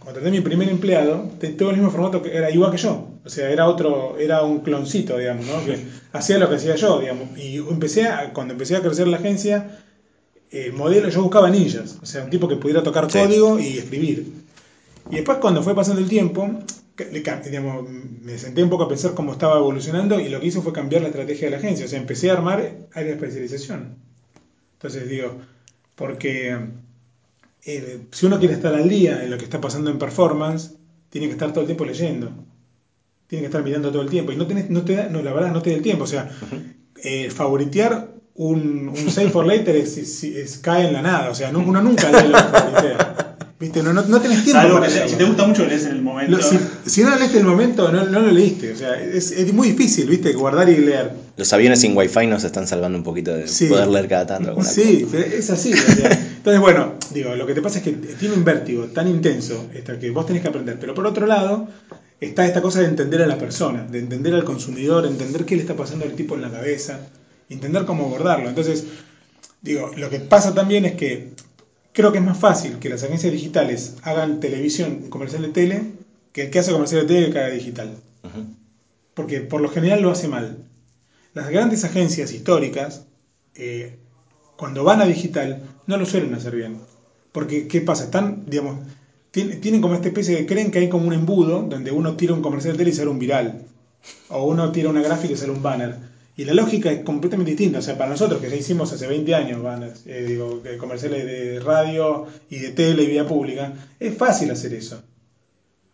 [0.00, 3.08] contraté a mi primer empleado, tuvo el mismo formato que era igual que yo.
[3.24, 5.64] O sea, era otro, era un cloncito, digamos, ¿no?
[5.64, 7.36] Que hacía lo que hacía yo, digamos.
[7.38, 9.78] Y empecé a, cuando empecé a crecer la agencia,
[10.50, 11.98] el modelo, yo buscaba ninjas.
[12.02, 13.18] O sea, un tipo que pudiera tocar Sí.
[13.18, 14.32] código y escribir.
[15.10, 16.48] Y después cuando fue pasando el tiempo,
[17.44, 17.88] digamos,
[18.22, 21.02] me senté un poco a pensar cómo estaba evolucionando y lo que hice fue cambiar
[21.02, 21.84] la estrategia de la agencia.
[21.84, 22.58] O sea, empecé a armar
[22.92, 23.96] área de especialización.
[24.74, 25.36] Entonces digo,
[25.94, 26.56] porque
[27.64, 30.72] eh, si uno quiere estar al día en lo que está pasando en performance,
[31.10, 32.30] tiene que estar todo el tiempo leyendo.
[33.26, 34.32] Tiene que estar mirando todo el tiempo.
[34.32, 36.04] Y no, tenés, no te da, no, la verdad, no te da el tiempo.
[36.04, 36.30] O sea,
[37.02, 41.30] eh, favoritear un, un save for later es, es- es- cae en la nada.
[41.30, 43.22] O sea, no- uno nunca lee lo que favoritea.
[43.58, 43.82] ¿Viste?
[43.82, 45.10] No, no, no tenés tiempo Salvo para que leerlo.
[45.12, 46.36] si te gusta mucho, lees en el momento.
[46.36, 48.72] Lo- si, si no lo leíste en el momento, no, no lo leíste.
[48.72, 50.34] O sea, es, es muy difícil, ¿viste?
[50.34, 51.12] Guardar y leer.
[51.38, 53.66] Los aviones sin wifi nos están salvando un poquito de Sí.
[53.68, 54.50] poder leer cada tanto.
[54.50, 55.72] alguna Sí, pero es así.
[55.72, 59.08] o sea, entonces, bueno, digo, lo que te pasa es que tiene un vértigo tan
[59.08, 60.76] intenso esta, que vos tenés que aprender.
[60.78, 61.66] Pero por otro lado,
[62.20, 65.62] está esta cosa de entender a la persona, de entender al consumidor, entender qué le
[65.62, 67.00] está pasando al tipo en la cabeza,
[67.48, 68.48] entender cómo abordarlo.
[68.48, 68.84] Entonces,
[69.62, 71.30] digo, lo que pasa también es que
[71.92, 75.82] creo que es más fácil que las agencias digitales hagan televisión, un comercial de tele,
[76.32, 77.94] que el que hace comercial de tele que haga digital.
[78.22, 78.38] cosa.
[78.38, 78.46] Ujú.
[79.14, 80.58] Porque por lo general lo hace mal.
[81.34, 83.02] Las grandes agencias históricas,
[83.54, 83.96] eh,
[84.56, 86.78] cuando van a digital, no lo suelen hacer bien.
[87.32, 88.04] Porque, ¿qué pasa?
[88.04, 88.76] Están, digamos,
[89.32, 92.32] tien- tienen como esta especie de, creen que hay como un embudo donde uno tira
[92.32, 93.62] un comercial de tele y sale un viral.
[94.28, 95.96] O uno tira una gráfica y sale un banner.
[96.38, 97.78] Y la lógica es completamente distinta.
[97.78, 99.62] O sea, para nosotros que ya hicimos hace 20 años
[100.06, 105.02] eh, digo, comerciales de radio y de tele y vía pública, es fácil hacer eso.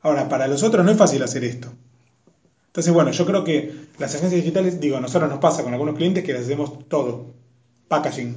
[0.00, 1.72] Ahora, para los otros no es fácil hacer esto.
[2.66, 5.94] Entonces, bueno, yo creo que las agencias digitales, digo, a nosotros nos pasa con algunos
[5.94, 7.26] clientes que les hacemos todo.
[7.86, 8.34] Packaging.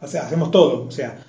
[0.00, 0.86] O sea, hacemos todo.
[0.86, 1.26] O sea,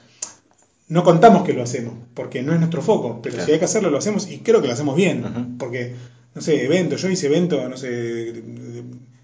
[0.88, 3.46] no contamos que lo hacemos, porque no es nuestro foco, pero Claro.
[3.48, 5.58] si hay que hacerlo, lo hacemos y creo que lo hacemos bien.
[5.58, 5.96] Porque,
[6.34, 8.84] no sé, eventos, yo hice eventos, no sé, de- de-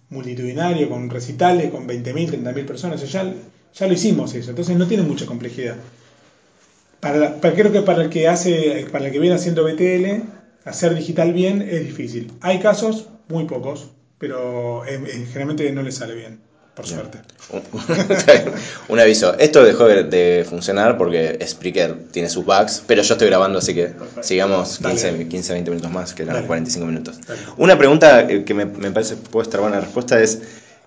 [0.10, 3.34] multitudinario, con recitales, con 20.000, 30.000 personas, ya,
[3.74, 5.78] ya lo hicimos eso, entonces no tiene mucha complejidad.
[7.00, 10.24] Para, para- creo que para el que hace, para el que viene haciendo BTL,
[10.66, 12.32] hacer digital bien es difícil.
[12.42, 16.40] Hay casos, muy pocos, pero generalmente no le sale bien,
[16.78, 17.18] por suerte.
[18.88, 19.36] un aviso.
[19.40, 23.94] Esto dejó de, funcionar porque Spreaker tiene sus bugs, pero yo estoy grabando, así que
[24.22, 24.94] sigamos Dale.
[24.94, 26.48] 15, 15, 20 minutos más, que eran Dale.
[26.48, 27.20] 45 minutos.
[27.26, 27.40] Dale.
[27.58, 30.40] Una pregunta eh, que me, me parece puede estar buena la respuesta es,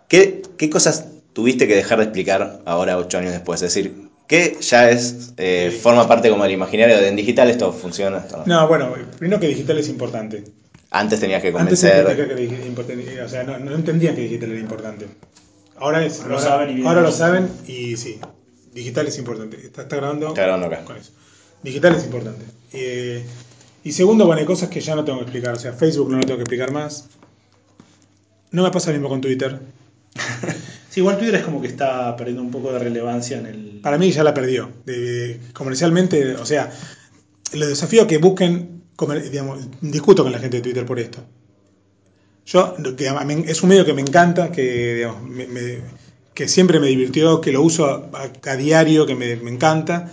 [0.07, 3.61] ¿qué, ¿qué cosas tuviste que dejar de explicar ahora, 8 años después?
[3.61, 7.72] Es decir, ¿qué ya es, eh, forma parte como del imaginario de en digital esto
[7.72, 8.24] funciona?
[8.31, 8.44] no?
[8.46, 10.44] No, bueno, primero que digital es importante.
[10.92, 12.07] Antes tenías que Antes convencer...
[12.07, 15.07] entendía que era importante, o sea, no, no entendían que digital era importante.
[15.80, 16.86] Ahora, es, Lo ahora, saben y bien.
[16.86, 18.20] ahora lo saben y sí,
[18.72, 19.56] digital es importante.
[19.64, 20.84] Está, está grabando, Está grabando acá.
[20.84, 21.10] con eso.
[21.62, 22.44] Digital es importante.
[22.72, 23.24] Eh,
[23.82, 25.54] y segundo, bueno, hay cosas que ya no tengo que explicar.
[25.54, 27.06] O sea, Facebook no lo tengo que explicar más.
[28.50, 29.58] No me pasa lo mismo con Twitter.
[30.90, 33.80] Sí, igual Twitter es como que está perdiendo un poco de relevancia en el.
[33.80, 34.70] Para mí ya la perdió.
[34.84, 36.68] De- de- comercialmente, o sea,
[37.52, 41.20] les desafío a que busquen, comer- digamos, discuto con la gente de Twitter por esto.
[42.46, 43.12] Yo, que
[43.46, 45.79] es un medio que me encanta, que, digamos, me- me-
[46.35, 48.09] que siempre me divirtió, que lo uso a,
[48.44, 50.11] a- diario, que me, me encanta,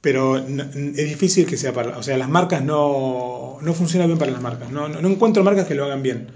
[0.00, 1.96] pero no- es difícil que sea para...
[1.98, 4.70] O sea, las marcas no, no funcionan bien para las marcas.
[4.70, 6.28] No, no, no encuentro marcas que lo hagan bien.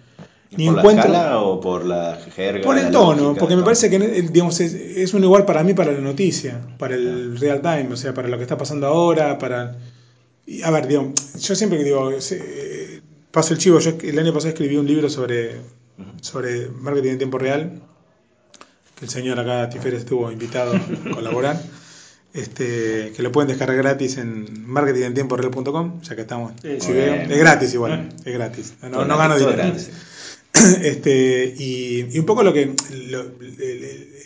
[0.56, 2.62] Ni ¿Por la escala o por la jerga?
[2.62, 5.72] Por el tono, lógica, porque me parece que digamos, es, es un igual para mí
[5.72, 9.38] para la noticia, para el real time, o sea, para lo que está pasando ahora,
[9.38, 9.76] para...
[10.46, 12.10] y, a ver, digamos, yo siempre que digo,
[13.32, 15.56] paso el chivo, yo el año pasado escribí un libro sobre,
[16.20, 17.82] sobre marketing en tiempo real,
[18.98, 21.60] que el señor acá, Tiferes, estuvo invitado a colaborar,
[22.34, 27.38] este, que lo pueden descargar gratis en marketingentiemporeal.com, ya que estamos, Sí, si veo, es
[27.38, 29.56] gratis igual, es gratis, no, gano dinero.
[29.56, 29.90] gratis.
[30.82, 32.74] Este, y, y un poco lo que,
[33.06, 33.24] lo-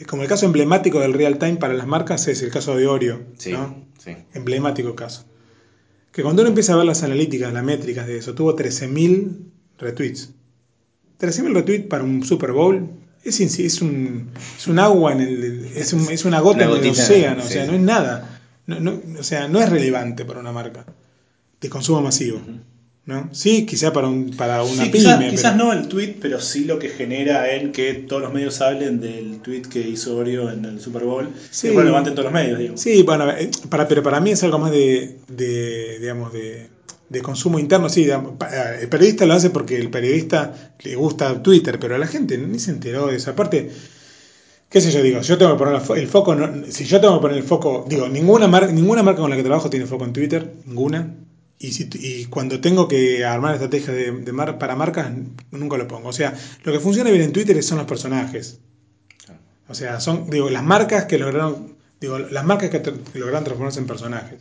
[0.09, 3.21] como el caso emblemático del real time para las marcas es el caso de Oreo,
[3.39, 3.85] Sí, ¿no?
[4.05, 4.17] sí.
[4.35, 5.25] Emblemático caso.
[6.17, 9.37] Que cuando uno empieza a ver las analíticas, las métricas de eso, tuvo 13.000
[9.79, 10.31] retweets.
[11.21, 12.89] 13.000 retweets para un Super Bowl
[13.23, 16.71] es, es, un, es un agua en el, es, un- es una gota Una en
[16.71, 18.41] el océano, o sea, no es nada.
[18.67, 20.87] No, no- o sea, no es relevante para una marca
[21.61, 22.41] de consumo masivo.
[23.07, 23.29] ¿No?
[23.33, 24.93] Sí, quizá para, un, para una Sí, pyme.
[25.05, 28.33] quizás, pero- quizás no el tweet, pero sí lo que genera en que todos los
[28.33, 31.29] medios hablen del tweet que hizo Oreo en el Super Bowl.
[31.51, 31.63] Sí.
[31.63, 31.69] Sí.
[31.69, 32.81] Es relevante en todos los medios, digamos.
[32.81, 36.67] Sí, bueno, eh, para, pero para mí es algo más de, de, digamos, de,
[37.09, 37.89] de consumo interno.
[37.89, 38.19] Sí, eh,
[38.81, 42.59] el periodista lo hace porque el periodista le gusta Twitter, pero a la gente ni
[42.59, 43.31] se enteró de eso.
[43.31, 43.71] Aparte,
[44.69, 47.23] qué sé yo, digo, yo tengo que poner el foco, no- si yo tengo que
[47.23, 50.13] poner el foco, digo, ninguna, mar- ninguna marca con la que trabajo tiene foco en
[50.13, 51.09] Twitter, ninguna.
[51.59, 55.11] Y, si, y cuando tengo que armar estrategias de, de mar- para marcas,
[55.51, 56.09] nunca lo pongo.
[56.11, 58.61] O sea, lo que funciona bien en Twitter son los personajes.
[59.69, 63.81] O sea, son, digo, las marcas que lograron, digo, las marcas que, que lograron transformarse
[63.81, 64.41] en personajes.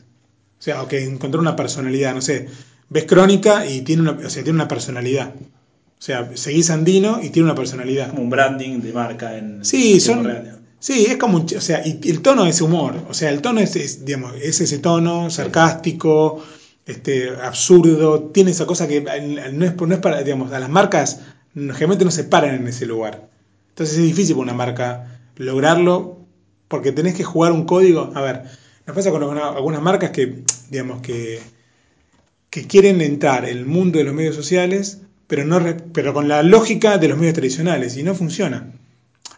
[0.59, 2.47] O sea, o que encontraron una personalidad, no sé,
[2.89, 5.33] ves Crónica y tiene una, o sea, tiene una personalidad.
[5.35, 8.09] O sea, seguís Andino y tiene una personalidad.
[8.11, 11.99] Como un branding de marca en Sí, son, real, sí, es como o sea, y,
[12.09, 16.43] el tono es humor, o sea, el tono es, es, digamos, es ese tono sarcástico,
[16.85, 21.19] este, absurdo, tiene esa cosa que no es, no es para, digamos, a las marcas
[21.53, 23.29] no- generalmente no se paran en ese lugar.
[23.69, 26.19] Entonces es difícil para una marca lograrlo
[26.67, 28.11] porque tenés que jugar un código.
[28.15, 28.43] A ver,
[28.85, 31.39] nos pasa con alguna- algunas marcas que digamos, que,
[32.49, 35.59] que quieren entrar en el mundo de los medios sociales, pero, no,
[35.93, 38.71] pero con la lógica de los medios tradicionales, y no funciona.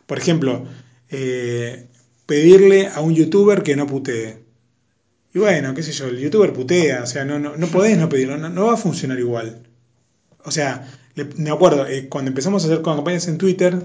[0.06, 0.66] Por ejemplo,
[1.10, 1.88] eh,
[2.26, 4.40] pedirle a un youtuber que no putee.
[5.38, 8.10] Y bueno, qué sé yo, el youtuber putea, o sea, no, no, no podés no
[8.10, 9.68] pedirlo, no, va a funcionar igual.
[10.44, 10.92] O sea,
[11.36, 13.80] me acuerdo, eh, cuando empezamos a hacer campañas en Twitter,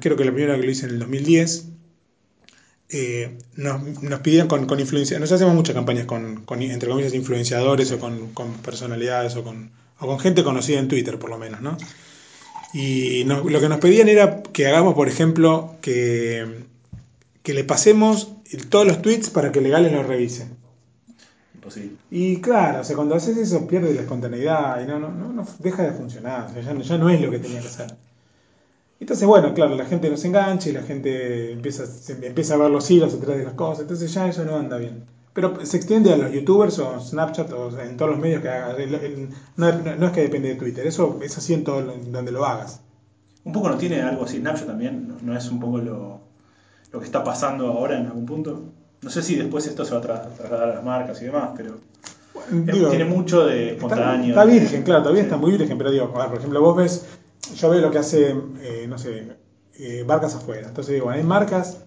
[0.00, 1.66] creo que la primera que lo hice en el 2010,
[2.88, 7.12] eh, nos, nos pidieron con, con influencia, nos hacemos muchas campañas con, con, entre comillas,
[7.12, 11.36] influenciadores o con, con personalidades o con, o con gente conocida en Twitter, por lo
[11.36, 11.76] menos, ¿no?
[12.72, 16.64] Y lo que nos pedían era que hagamos, por ejemplo, que,
[17.42, 18.32] que le pasemos
[18.70, 20.48] todos los tweets para que Legales los revise.
[21.60, 21.96] Imposible.
[22.10, 25.46] Y claro, o sea, cuando haces eso pierde la espontaneidad y no, no, no, no
[25.58, 27.94] deja de funcionar, o sea, ya, no- ya no es lo que tenía que hacer.
[28.98, 32.70] Entonces, bueno, claro, la gente nos engancha y la gente empieza, se empieza a ver
[32.70, 35.04] los hilos detrás de las cosas, entonces ya eso no anda bien.
[35.32, 38.76] Pero se extiende a los youtubers o Snapchat o en todos los medios que hagas.
[39.56, 42.44] No, no es que depende de Twitter, eso es así en todo lo- donde lo
[42.46, 42.80] hagas.
[43.44, 46.20] Un poco no tiene algo así Snapchat también, no, no es un poco lo,
[46.92, 48.62] lo que está pasando ahora en algún punto.
[49.02, 51.50] No sé si después esto se va a tra- trasladar a las marcas y demás,
[51.56, 51.78] pero
[52.50, 54.28] Digo, tiene mucho de espontáneo.
[54.30, 55.26] está virgen, claro, todavía Sí.
[55.26, 57.04] está muy virgen, pero digo, a ver, por ejemplo, vos ves,
[57.56, 59.36] yo veo lo que hace, eh, no sé,
[59.78, 60.68] eh, marcas afuera.
[60.68, 61.78] Entonces digo, hay marcas,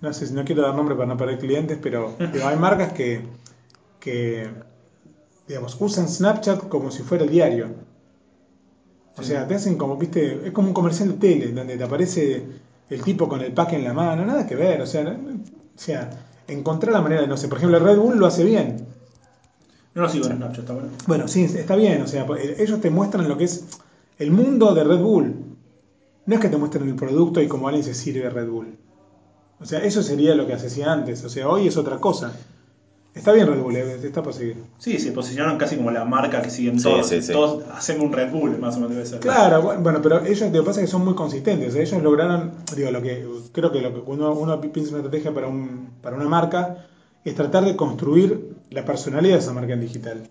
[0.00, 2.92] no sé si no quiero dar nombre para no perder clientes, pero digo, hay marcas
[2.92, 3.22] que,
[3.98, 4.48] que,
[5.48, 7.68] digamos, usan Snapchat como si fuera el diario.
[9.16, 12.42] O sea, te hacen como, viste, es como un comercial de tele, donde te aparece
[12.88, 16.10] el tipo con el pack en la mano, nada que ver, o sea, o sea,
[16.52, 18.86] encontrar la manera de, no sé, por ejemplo, Red Bull lo hace bien.
[19.94, 20.88] No lo sigo en Snapchat, está bueno.
[21.06, 23.64] Bueno, sí, está bien, o sea, pues, ellos te muestran lo que es
[24.18, 25.34] el mundo de Red Bull.
[26.26, 28.76] No es que te muestren el producto y cómo alguien se sirve Red Bull.
[29.60, 31.24] O sea, eso sería lo que se hacía antes.
[31.24, 32.32] O sea, hoy es otra cosa.
[33.12, 34.56] Está bien Red Bull, eh, está para seguir.
[34.78, 37.08] Sí, se posicionaron casi como la marca que siguen Sí, todos.
[37.08, 37.32] sí, sí.
[37.32, 39.18] Todos hacen un Red Bull, más o menos debe ser.
[39.18, 41.70] Claro, bu- bueno, pero ellos lo que pasa es que son muy consistentes.
[41.70, 44.98] O sea, ellos lograron, digo, lo que creo que lo que uno, uno piensa una
[45.00, 46.86] estrategia para, un, para una marca
[47.24, 50.22] es tratar de construir la personalidad de esa marca en digital.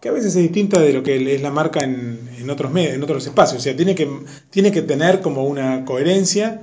[0.00, 2.94] Que a veces es distinta de lo que es la marca en, en otros medios,
[2.94, 3.60] en otros espacios.
[3.60, 4.08] O sea, tiene que,
[4.50, 6.62] tiene que tener como una coherencia,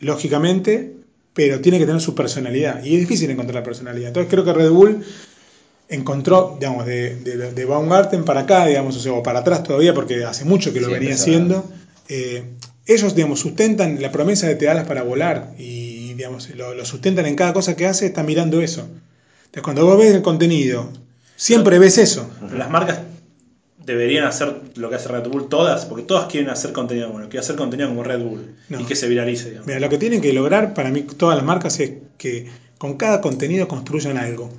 [0.00, 0.97] lógicamente,
[1.38, 2.82] pero tiene que tener su personalidad.
[2.82, 4.08] Y es difícil encontrar la personalidad.
[4.08, 5.04] Entonces creo que Red Bull
[5.88, 9.94] encontró, digamos, de, de, de Baumgarten para acá, digamos, o sea, o para atrás todavía,
[9.94, 11.64] porque hace mucho que lo Sí, venía haciendo.
[12.08, 12.42] eh,
[12.86, 17.26] ellos, digamos, sustentan la promesa de te alas para volar y, digamos, lo, lo sustentan
[17.26, 18.80] en cada cosa que hace, está mirando eso.
[19.44, 20.90] Entonces, cuando vos ves el contenido,
[21.36, 22.28] siempre ves eso.
[22.52, 22.98] Las marcas
[23.92, 27.40] deberían hacer lo que hace Red Bull todas, porque todas quieren hacer contenido bueno, quieren
[27.44, 28.80] hacer contenido como Red Bull No.
[28.80, 29.66] y que se viralice, digamos.
[29.66, 32.46] Mira, lo que tienen que lograr para mí todas las marcas es que
[32.78, 34.50] con cada contenido construyan algo.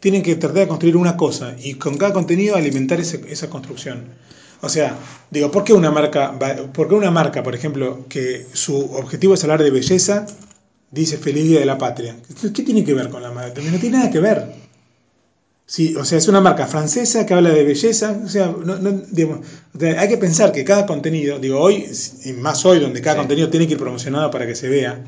[0.00, 4.04] Tienen que tratar de construir una cosa y con cada contenido alimentar ese- esa construcción.
[4.60, 4.96] O sea,
[5.30, 9.34] digo, ¿por qué una marca, va- por qué una marca, por ejemplo, que su objetivo
[9.34, 10.26] es hablar de belleza,
[10.90, 12.16] dice Feliz Día de la Patria?
[12.40, 13.60] ¿Qué, qué tiene que ver con la marca?
[13.62, 14.63] No tiene nada que ver.
[15.66, 19.02] Sí, o sea, es una marca francesa que habla de belleza, o sea, no, no,
[19.10, 19.46] digamos,
[19.98, 21.86] hay que pensar que cada contenido, digo, hoy,
[22.24, 23.20] y más hoy, donde cada Sí.
[23.20, 25.02] contenido tiene que ir promocionado para que se vea,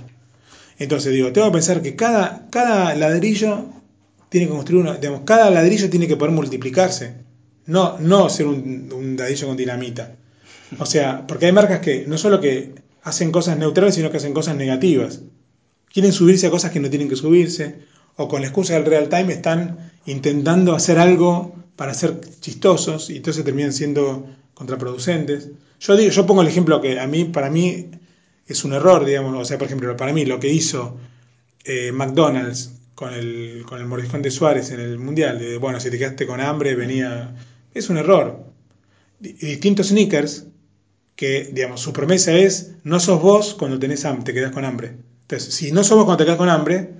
[0.78, 3.66] entonces digo, tengo que pensar que cada, cada ladrillo
[4.30, 7.12] tiene que construir una, digamos, cada ladrillo tiene que poder multiplicarse,
[7.66, 10.16] no, no ser un, un ladrillo con dinamita.
[10.78, 14.32] O sea, porque hay marcas que no solo que hacen cosas neutrales, sino que hacen
[14.32, 15.20] cosas negativas.
[15.92, 17.76] Quieren subirse a cosas que no tienen que subirse,
[18.16, 23.16] o con la excusa del real time están intentando hacer algo para ser chistosos y
[23.16, 25.50] entonces terminan siendo contraproducentes.
[25.80, 27.90] Yo digo, yo pongo el ejemplo que a mí, para mí,
[28.46, 30.96] es un error, digamos, o sea, por ejemplo, para mí lo que hizo
[31.64, 35.90] eh, McDonald's con el, con el mordiscón de Suárez en el Mundial, de, bueno, si
[35.90, 37.34] te quedaste con hambre, venía...
[37.74, 38.44] Es un error.
[39.20, 40.46] Di- Distintos sneakers,
[41.14, 44.96] que, digamos, su promesa es, no sos vos cuando tenés hambre, te quedás con hambre.
[45.22, 46.90] Entonces, si no sos vos cuando te quedás con hambre,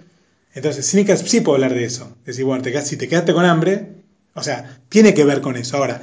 [0.57, 2.17] entonces sneakers sí puedo hablar de eso.
[2.25, 3.93] Decir, bueno, te si te quedaste con hambre,
[4.35, 5.77] o sea, tiene que ver con eso.
[5.77, 6.01] Ahora,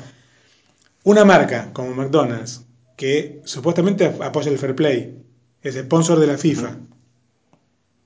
[1.04, 2.62] una marca como McDonald's,
[2.96, 5.18] que supuestamente apoya el fair play,
[5.62, 6.78] es sponsor de la FIFA,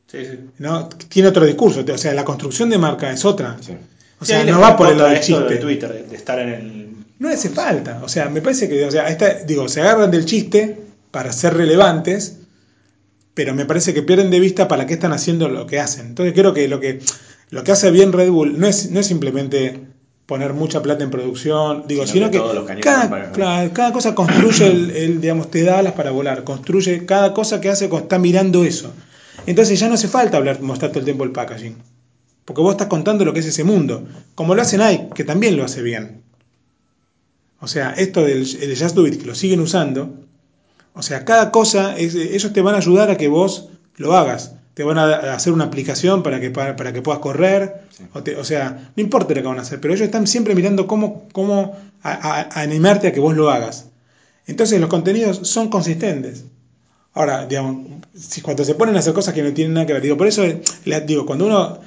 [0.09, 0.39] Sí, sí.
[0.59, 0.87] ¿no?
[0.87, 3.57] Tiene otro discurso, o sea, la construcción de marca es otra.
[3.59, 3.73] Sí.
[4.19, 5.43] O sea, no va por el lado del chiste.
[5.43, 6.87] de Twitter, de, de estar en el.
[7.19, 10.25] No hace falta, o sea, me parece que, o sea, esta- digo, se agarran del
[10.25, 10.79] chiste
[11.11, 12.37] para ser relevantes,
[13.37, 16.07] pero me parece que pierden de vista para qué están haciendo lo que hacen.
[16.07, 16.99] Entonces creo que lo que
[17.51, 19.79] lo que hace bien Red Bull no es, no es simplemente
[20.25, 22.39] poner mucha plata en producción, digo, Sino sino, que
[22.81, 27.05] cada, para- claro, cada cosa construye el, el, digamos, te da alas para volar, construye
[27.05, 28.91] cada cosa que hace, está mirando eso.
[29.45, 31.75] Entonces ya no hace falta hablar, mostrar todo el tiempo el packaging.
[32.43, 34.07] Porque vos estás contando lo que es ese mundo.
[34.33, 36.23] Como lo hace Nike, que también lo hace bien.
[37.59, 40.26] O sea, esto del el Just Do It, que lo siguen usando.
[40.97, 44.53] O sea, cada cosa, es- ellos te van a ayudar a que vos lo hagas.
[44.73, 47.81] Te van a hacer una aplicación para que, para, para que puedas correr.
[48.13, 50.55] O, te- o sea, no importa lo que van a hacer, pero ellos están siempre
[50.55, 53.85] mirando cómo, cómo a- a- a animarte a que vos lo hagas.
[54.47, 56.45] Entonces los contenidos son consistentes.
[57.13, 60.01] Ahora, digamos, si cuando se ponen a hacer cosas que no tienen nada que ver,
[60.03, 60.43] digo, por eso,
[61.05, 61.79] digo, cuando uno,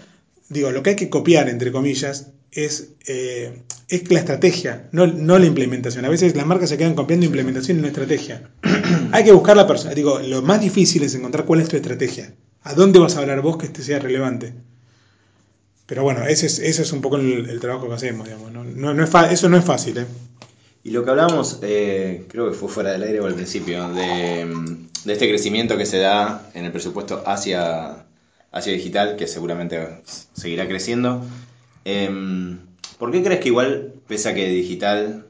[0.48, 5.38] digo, lo que hay que copiar, entre comillas, es, eh, es la estrategia, no, no
[5.38, 6.04] la implementación.
[6.04, 8.50] A veces las marcas se quedan copiando implementación y no estrategia.
[9.12, 12.34] hay que buscar la persona, digo, lo más difícil es encontrar cuál es tu estrategia.
[12.62, 14.52] ¿A dónde vas a hablar vos que este sea relevante?
[15.86, 18.52] Pero bueno, ese es, ese es un poco el, trabajo que hacemos, digamos.
[18.52, 20.06] No, no, no es eso no es fácil, ¿eh?
[20.82, 24.46] Y lo que hablábamos, eh, creo que fue fuera del aire o al principio, de,
[25.04, 28.06] de este crecimiento que se da en el presupuesto hacia,
[28.52, 30.00] hacia digital, que seguramente
[30.32, 31.22] seguirá creciendo.
[31.84, 32.58] Em,
[32.98, 35.26] ¿Por qué crees que igual, pese a que digital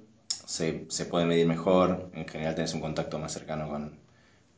[0.47, 3.93] se, se puede medir mejor, en general tenés un contacto más cercano con,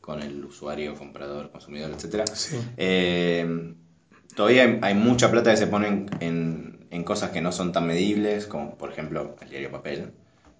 [0.01, 2.57] con el usuario, comprador, consumidor, etcétera, Sí.
[2.77, 3.73] eh,
[4.35, 7.85] todavía hay, hay mucha plata que se ponen en, en cosas que no son tan
[7.85, 10.11] medibles, como por ejemplo el diario papel.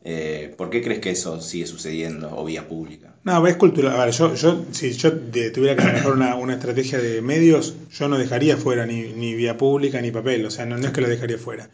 [0.05, 3.15] Eh, ¿Por qué crees que eso sigue sucediendo o vía pública?
[3.23, 3.99] No, es cultural.
[3.99, 8.09] A ver, yo, yo, si yo tuviera que manejar una, una estrategia de medios, yo
[8.09, 10.45] no dejaría fuera ni, ni vía pública ni papel.
[10.45, 11.69] O sea, no, no es que lo dejaría fuera.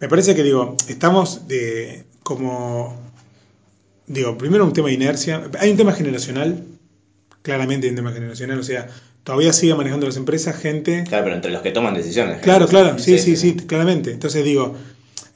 [0.00, 2.98] Me parece que, digo, estamos de, como.
[4.06, 5.50] Digo, primero un tema de inercia.
[5.58, 6.64] Hay un tema generacional.
[7.42, 8.58] Claramente hay un tema generacional.
[8.58, 8.88] O sea,
[9.22, 11.04] todavía sigue manejando las empresas gente.
[11.06, 12.40] Claro, pero entre los que toman decisiones.
[12.40, 14.12] Claro, claro, sí, sí, sí, claramente.
[14.12, 14.74] Entonces digo,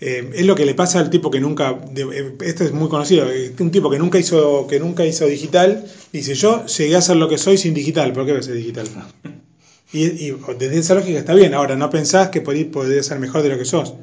[0.00, 2.88] eh, es lo que le pasa al tipo que nunca, de- eh, esto es muy
[2.88, 7.00] conocido, eh, un tipo que nunca hizo, que nunca hizo digital, dice yo llegué a
[7.02, 8.88] ser lo que soy sin digital, ¿por qué voy a ser digital?
[9.90, 12.70] Y, y desde esa lógica está bien, ahora no pensás que por ahí
[13.02, 13.94] ser mejor de lo que sos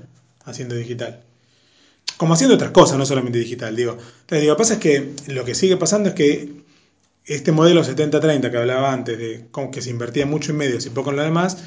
[0.43, 1.21] haciendo digital.
[2.17, 3.91] Como haciendo otras cosas, no solamente digital, digo.
[3.91, 6.49] Entonces, digo, lo que pasa es que lo que sigue pasando es que
[7.25, 11.11] este modelo 70-30 que hablaba antes, de que se invertía mucho en medios y poco
[11.11, 11.57] en lo demás,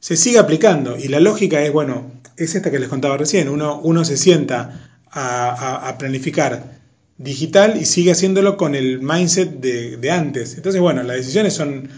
[0.00, 0.96] se sigue aplicando.
[0.98, 3.48] Y la lógica es, bueno, es esta que les contaba recién.
[3.48, 6.76] Uno, uno se sienta a, a- a planificar
[7.18, 10.54] digital y sigue haciéndolo con el mindset de, de antes.
[10.56, 11.88] Entonces, bueno, las decisiones son,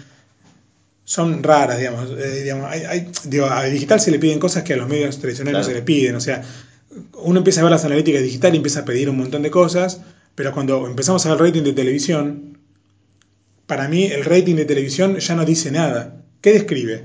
[1.04, 2.10] son raras, digamos.
[2.18, 5.18] Eh, digamos, hay- hay- digo, a digital se le piden cosas que a los medios
[5.18, 6.14] tradicionales no se le piden.
[6.16, 6.42] O sea,
[7.14, 10.00] uno empieza a ver las analíticas digital y empieza a pedir un montón de cosas,
[10.34, 12.58] pero cuando empezamos a ver el rating de televisión,
[13.66, 16.22] para mí el rating de televisión ya no dice nada.
[16.40, 17.04] ¿Qué describe?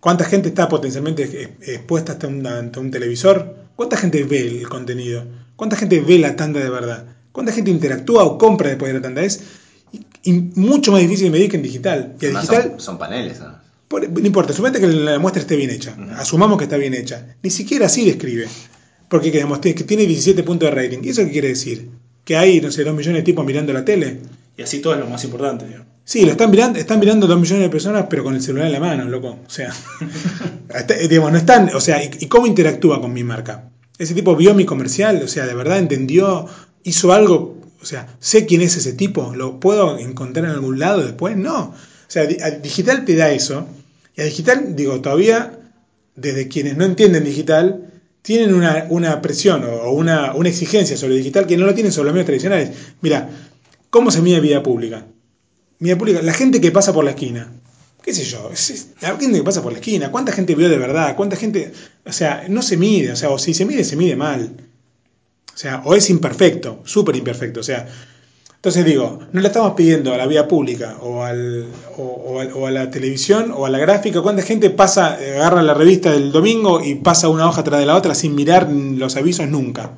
[0.00, 3.54] ¿Cuánta gente está potencialmente ex- expuesta hasta un, ante un televisor?
[3.76, 5.24] ¿Cuánta gente ve el contenido?
[5.56, 7.04] ¿Cuánta gente ve la tanda de verdad?
[7.32, 9.22] ¿Cuánta gente interactúa o compra después de la tanda?
[9.22, 9.40] Es
[9.92, 12.14] y- y mucho más difícil de medir que en digital.
[12.20, 13.40] Y a Además, digital, son, son paneles.
[13.40, 13.56] ¿no?
[13.88, 15.96] por- no importa, suponete que la muestra esté bien hecha.
[16.16, 17.36] Asumamos que está bien hecha.
[17.42, 18.46] Ni siquiera así describe.
[19.08, 20.98] Porque digamos, que tiene 17 puntos de rating.
[21.02, 21.88] ¿Y eso qué quiere decir?
[22.24, 24.18] Que hay, no sé, 2 millones de tipos mirando la tele.
[24.58, 25.86] Y así todo es lo más importante, digamos.
[26.08, 28.72] Sí, lo están mirando, están mirando 2 millones de personas, pero con el celular en
[28.72, 29.40] la mano, loco.
[29.46, 29.70] O sea,
[30.88, 33.68] eh, digamos, no están, o sea, ¿y, y cómo interactúa con mi marca?
[33.98, 36.46] Ese tipo vio mi comercial, o sea, de verdad entendió,
[36.82, 41.02] hizo algo, o sea, sé quién es ese tipo, lo puedo encontrar en algún lado
[41.02, 41.74] después, no.
[41.74, 41.74] O
[42.06, 43.66] sea, a digital te da eso,
[44.16, 45.60] y a digital, digo, todavía,
[46.16, 47.92] desde quienes no entienden digital,
[48.22, 51.92] tienen una, una presión o o una, una exigencia sobre digital que no lo tienen
[51.92, 52.70] sobre los medios tradicionales.
[53.02, 53.28] Mira,
[53.90, 55.04] ¿cómo se mide vida pública?
[55.78, 57.52] Vida pública, la gente que pasa por la esquina.
[58.02, 58.50] ¿Qué sé yo?
[59.00, 60.10] La gente que pasa por la esquina.
[60.10, 61.14] ¿Cuánta gente vio de verdad?
[61.16, 61.72] ¿Cuánta gente.?
[62.06, 63.12] O sea, no se mide.
[63.12, 64.56] O sea, o si se mide, se mide mal.
[65.54, 67.60] O sea, o es imperfecto, súper imperfecto.
[67.60, 67.86] O sea,
[68.54, 71.66] entonces digo, no le estamos pidiendo a la vía pública o, al,
[71.96, 74.20] o, a, la televisión o a la gráfica.
[74.22, 77.96] ¿Cuánta gente pasa, agarra la revista del domingo y pasa una hoja tras de la
[77.96, 79.90] otra sin mirar los avisos nunca?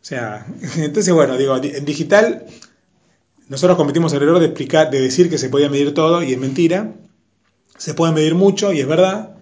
[0.00, 2.46] O sea, entonces bueno, digo, di- en digital
[3.50, 6.38] nosotros cometimos el error de explicar, de decir que se podía medir todo y es
[6.38, 6.94] mentira.
[7.76, 9.38] Se puede medir mucho y es verdad.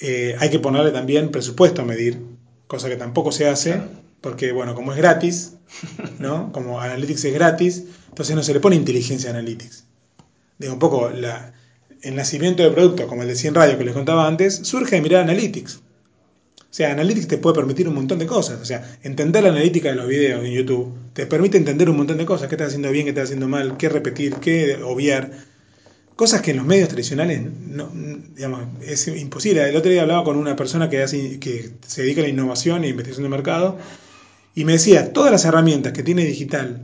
[0.00, 2.22] Eh, hay que ponerle también presupuesto a medir,
[2.68, 3.82] cosa que tampoco se hace,
[4.22, 5.52] porque bueno, como es gratis,
[6.18, 6.50] ¿no?
[6.54, 9.84] Como Analytics es gratis, entonces no se le pone inteligencia a Analytics.
[10.56, 11.52] Digo, un poco la,
[12.00, 15.02] el nacimiento de productos como el de 100 Radio que les contaba antes, surge de
[15.02, 15.80] mirar Analytics.
[16.70, 18.60] O sea, Analytics te puede permitir un montón de cosas.
[18.60, 22.18] O sea, entender la analítica de los videos en YouTube te permite entender un montón
[22.18, 22.48] de cosas.
[22.48, 23.76] ¿Qué estás haciendo bien, qué estás haciendo mal?
[23.78, 24.34] ¿Qué repetir?
[24.34, 25.30] ¿Qué obviar?
[26.14, 27.90] Cosas que en los medios tradicionales no,
[28.34, 29.66] digamos, es imposible.
[29.66, 32.84] El otro día hablaba con una persona que, hace, que se dedica a la innovación
[32.84, 33.78] e investigación de mercado
[34.54, 36.82] y me decía, todas las herramientas que tiene digital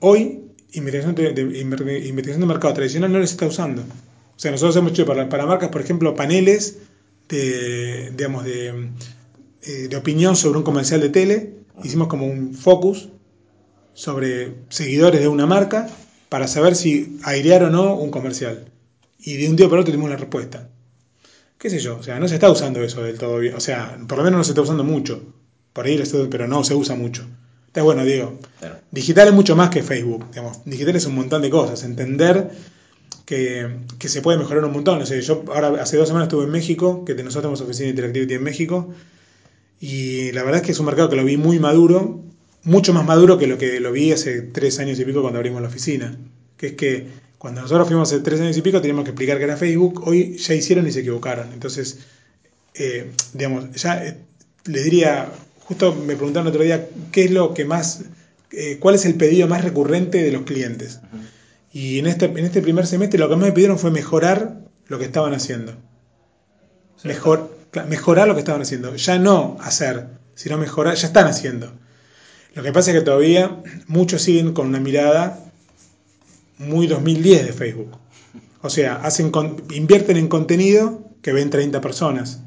[0.00, 0.40] hoy,
[0.72, 3.82] investigación de, investigación de mercado tradicional no las está usando.
[3.82, 6.78] O sea, nosotros hemos hecho para, para marcas, por ejemplo, paneles
[7.28, 8.90] de, digamos, de,
[9.62, 11.54] eh, de opinión sobre un comercial de tele.
[11.84, 13.08] Hicimos como un focus
[13.94, 15.88] sobre seguidores de una marca
[16.28, 18.70] para saber si airear o no un comercial.
[19.18, 20.68] Y de un día para otro tuvimos la respuesta.
[21.58, 21.96] ¿Qué sé yo?
[21.98, 23.54] O sea, no se está usando eso del todo bien.
[23.54, 25.20] O sea, por lo menos no se está usando mucho.
[25.72, 26.00] Por ahí,
[26.30, 27.26] pero no se usa mucho.
[27.66, 28.38] Está bueno, digo.
[28.60, 28.76] Claro.
[28.90, 30.28] Digital es mucho más que Facebook.
[30.30, 30.64] Digamos.
[30.64, 31.82] Digital es un montón de cosas.
[31.82, 32.50] Entender
[33.28, 33.68] que,
[33.98, 35.04] que se puede mejorar un montón.
[35.04, 38.94] Yo ahora hace dos semanas estuve en México, que nosotros tenemos oficina Interactivity en México.
[39.78, 42.22] Y la verdad es que es un mercado que lo vi muy maduro,
[42.62, 45.60] mucho más maduro que lo que lo vi hace tres años y pico cuando abrimos
[45.60, 46.16] la oficina.
[46.56, 47.06] Que es que
[47.36, 50.38] cuando nosotros fuimos hace tres años y pico teníamos que explicar que era Facebook, hoy
[50.38, 51.52] ya hicieron y se equivocaron.
[51.52, 51.98] Entonces,
[52.72, 54.16] eh, digamos, ya eh,
[54.64, 55.30] le diría,
[55.64, 58.04] justo me preguntaron otro día, ¿qué es lo que más,
[58.52, 61.00] eh, cuál es el pedido más recurrente de los clientes?
[61.78, 64.98] Y en este, en este primer semestre lo que más me pidieron fue mejorar lo
[64.98, 65.74] que estaban haciendo.
[67.04, 67.56] Mejor,
[67.86, 68.96] mejorar lo que estaban haciendo.
[68.96, 71.72] Ya no hacer, sino mejorar, ya están haciendo.
[72.56, 75.38] Lo que pasa es que todavía muchos siguen con una mirada
[76.58, 77.96] muy 2010 de Facebook.
[78.60, 82.40] O sea, hacen con- invierten en contenido que ven 30 personas.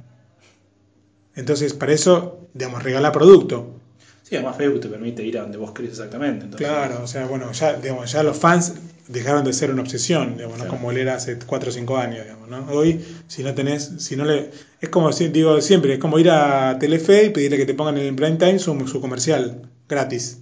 [1.36, 3.80] Entonces, para eso, digamos, regala producto.
[4.24, 6.44] Sí, además Facebook te permite ir a donde vos querés exactamente.
[6.46, 8.74] Entonces, Claro, o sea, bueno, ya, digamos, ya los fans
[9.08, 10.64] dejaron de ser una obsesión, digamos, ¿no?
[10.66, 10.70] Claro.
[10.78, 12.66] como él era hace 4 o 5 años, digamos, ¿no?
[12.72, 14.50] Hoy, si no tenés, si no le...
[14.80, 18.08] Es como, digo siempre, es como ir a Telefe y pedirle que te pongan en
[18.08, 20.40] el prime time su, su comercial, gratis.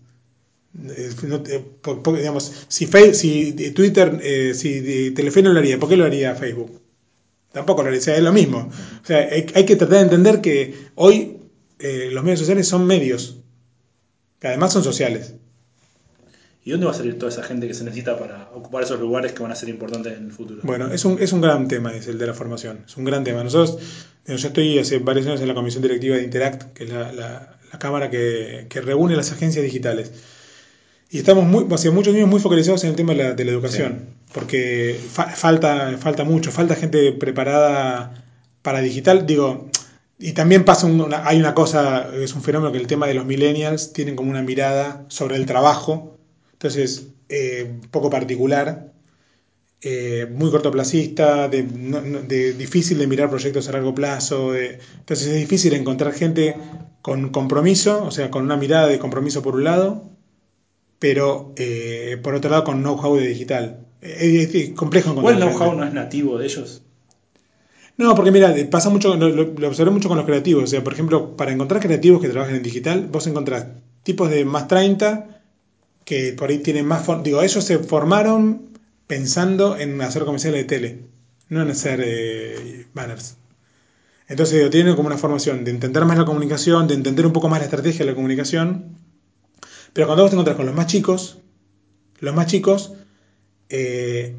[0.87, 5.59] Eh, no te- por- por- digamos, si, Fe- si Twitter, eh, si Telefe no lo
[5.59, 6.79] haría, ¿por qué lo haría Facebook?
[7.51, 8.69] Tampoco lo haría, o sea, es lo mismo.
[9.01, 11.37] O sea, hay, hay que tratar de entender que hoy
[11.79, 13.37] eh, los medios sociales son medios,
[14.39, 15.33] que además son sociales.
[16.65, 19.31] ¿Y dónde va a salir toda esa gente que se necesita para ocupar esos lugares
[19.31, 20.61] que van a ser importantes en el futuro?
[20.63, 22.83] Bueno, es un, es un gran tema, es el de la formación.
[22.85, 23.43] Es un gran tema.
[23.43, 23.79] Nosotros,
[24.27, 27.11] eh, yo estoy hace varios años en la comisión directiva de Interact, que es la,
[27.13, 30.11] la- la cámara que, que reúne las agencias digitales.
[31.11, 33.51] Y estamos muy, hace muchos años muy focalizados en el tema de la, de la
[33.51, 38.23] educación, porque fa- falta, falta mucho, falta gente preparada
[38.63, 39.25] para digital.
[39.25, 39.69] Digo,
[40.19, 43.13] y también pasa un- una- hay una cosa, es un fenómeno que el tema de
[43.13, 46.18] los millennials tienen como una mirada sobre el trabajo,
[46.59, 48.91] entonces, eh, poco particular,
[49.81, 54.53] eh, muy cortoplacista, de, no- de difícil de mirar proyectos a largo plazo.
[54.53, 56.55] de- entonces es difícil encontrar gente
[57.01, 60.09] con compromiso, o sea, con una mirada de compromiso por un lado,
[60.99, 63.85] pero eh, por otro lado con know-how de digital.
[64.01, 65.49] Eh, Es, es complejo ¿Cuál encontrar.
[65.51, 65.77] know-how gente.
[65.81, 66.81] no es nativo de ellos?
[67.97, 70.63] No, porque mira, pasa mucho, lo- lo observé mucho con los creativos.
[70.63, 73.65] O sea, por ejemplo, para encontrar creativos que trabajen en digital, vos encontrás
[74.03, 75.38] tipos de más 30
[76.09, 77.05] que por ahí tienen más...
[77.23, 78.69] Digo, ellos se formaron
[79.05, 81.01] pensando en hacer comerciales de tele,
[81.49, 83.35] no en hacer eh, banners.
[84.27, 87.47] Entonces, digo, tienen como una formación de entender más la comunicación, de entender un poco
[87.47, 88.97] más la estrategia de la comunicación.
[89.93, 91.37] Pero cuando vos te encontrás con los más chicos,
[92.21, 92.93] los más chicos
[93.69, 94.35] eh,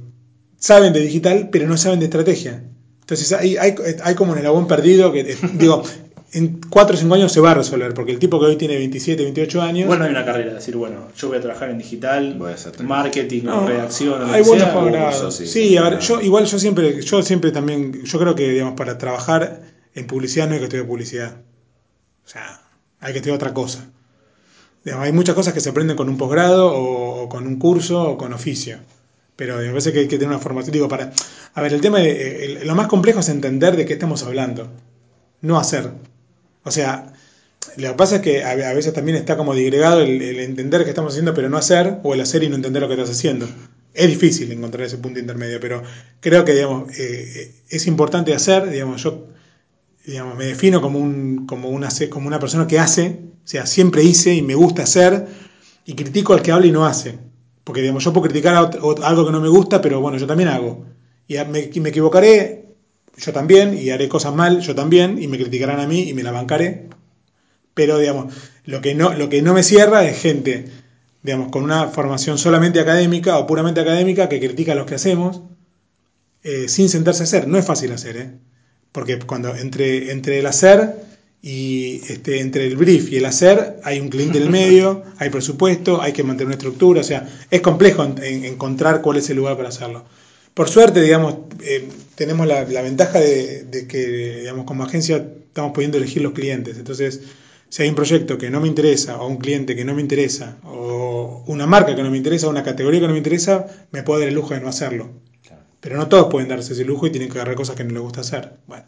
[0.58, 2.64] saben de digital, pero no saben de estrategia.
[3.02, 5.84] Entonces hay, hay, hay como un eslabón perdido que, eh, digo,
[6.32, 8.76] en 4 o 5 años se va a resolver, porque el tipo que hoy tiene
[8.76, 9.80] 27, 28 años...
[9.84, 12.54] Igual no hay una carrera, decir, bueno, yo voy a trabajar en digital, Voy a
[12.54, 14.74] hacer tal- marketing, No, redacción, hay que buenos sea.
[14.80, 15.34] posgrados.
[15.36, 18.48] Sí, sí, sí, a ver, yo igual yo siempre, yo siempre también, yo creo que
[18.50, 19.60] digamos para trabajar
[19.94, 21.36] en publicidad no hay que estudiar publicidad.
[22.24, 22.60] O sea,
[23.00, 23.86] hay que estudiar otra cosa.
[24.84, 28.02] Digamos, hay muchas cosas que se aprenden con un posgrado o, o con un curso
[28.10, 28.78] o con oficio.
[29.36, 30.72] Pero me parece que hay que tener una formación.
[30.72, 31.12] Digo, para.
[31.54, 32.44] A ver, el tema de.
[32.60, 34.68] el- lo más complejo es entender de qué estamos hablando.
[35.42, 35.90] No hacer.
[36.64, 37.12] O sea,
[37.76, 40.90] lo que pasa es que a, veces también está como digregado el, el entender qué
[40.90, 43.48] estamos haciendo pero no hacer, o el hacer y no entender lo que estás haciendo.
[43.92, 45.82] Es difícil encontrar ese punto intermedio, pero
[46.20, 49.26] creo que digamos, eh, es importante hacer, digamos, yo
[50.06, 54.02] digamos, me defino como, un, como, una, como una persona que hace, o sea, siempre
[54.02, 55.26] hice y me gusta hacer,
[55.84, 57.18] y critico al que habla y no hace.
[57.64, 60.84] Porque digamos, yo puedo criticar algo que no me gusta, pero bueno, yo también hago.
[61.28, 62.59] Y me, me equivocaré,
[63.16, 66.22] yo también, y haré cosas mal, yo también, y me criticarán a mí y me
[66.22, 66.88] la bancaré.
[67.74, 68.34] Pero digamos,
[68.64, 70.66] lo que no, lo que no me cierra es gente,
[71.22, 75.42] digamos, con una formación solamente académica o puramente académica que critica lo que hacemos
[76.42, 77.46] eh, sin sentarse a hacer.
[77.48, 78.30] No es fácil hacer, ¿eh?
[78.92, 80.96] Porque cuando entre, entre el hacer
[81.42, 85.30] y este, entre el brief y el hacer hay un cliente en el medio, hay
[85.30, 89.30] presupuesto, hay que mantener una estructura, o sea, es complejo en- en- encontrar cuál es
[89.30, 90.04] el lugar para hacerlo.
[90.54, 95.72] Por suerte, digamos, eh, tenemos la, la ventaja de, de que, digamos, como agencia estamos
[95.72, 96.76] pudiendo elegir los clientes.
[96.76, 97.22] Entonces,
[97.68, 100.58] si hay un proyecto que no me interesa, o un cliente que no me interesa,
[100.64, 104.02] o una marca que no me interesa, o una categoría que no me interesa, me
[104.02, 105.10] puedo dar el lujo de no hacerlo.
[105.46, 105.62] Claro.
[105.80, 108.02] Pero no todos pueden darse ese lujo y tienen que agarrar cosas que no les
[108.02, 108.54] gusta hacer.
[108.66, 108.84] Bueno.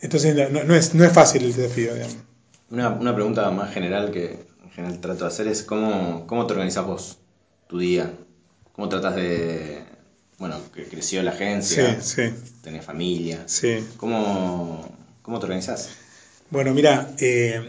[0.00, 2.16] Entonces no, no es, no es fácil el desafío, digamos.
[2.70, 6.54] Una, una pregunta más general que en general trato de hacer es cómo, cómo te
[6.54, 7.18] organizas vos
[7.68, 8.12] tu día.
[8.72, 9.84] ¿Cómo tratas de...
[10.38, 13.44] Bueno, que creció la agencia, Sí, sí, tenés familia.
[13.46, 13.78] sí.
[13.96, 14.88] ¿Cómo,
[15.22, 15.90] cómo te organizás?
[16.50, 17.66] Bueno, mira, eh,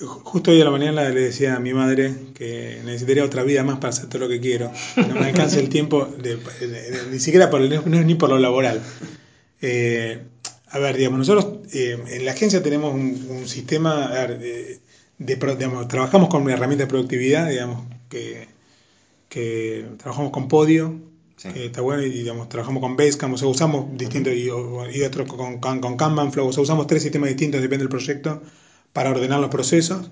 [0.00, 3.76] justo hoy a la mañana le decía a mi madre que necesitaría otra vida más
[3.78, 4.70] para hacer todo lo que quiero.
[4.96, 8.28] No me alcanza el tiempo, de- de- de- ni siquiera por, el- no ni por
[8.28, 8.80] lo laboral.
[9.60, 10.22] Eh,
[10.70, 14.80] a ver, digamos, nosotros eh, en la agencia tenemos un, un sistema, a ver, de,
[15.18, 18.46] digamos, trabajamos con una herramienta de productividad, digamos, que,
[19.28, 20.94] que trabajamos con Podio,
[21.38, 21.48] Sí.
[21.54, 25.28] está bueno, y digamos, trabajamos con Basecamp, o sea, usamos distintos, y, o- y otros
[25.28, 28.42] con, con, con Kanban Flow, o sea, usamos tres sistemas distintos, depende del proyecto,
[28.92, 30.10] para ordenar los procesos.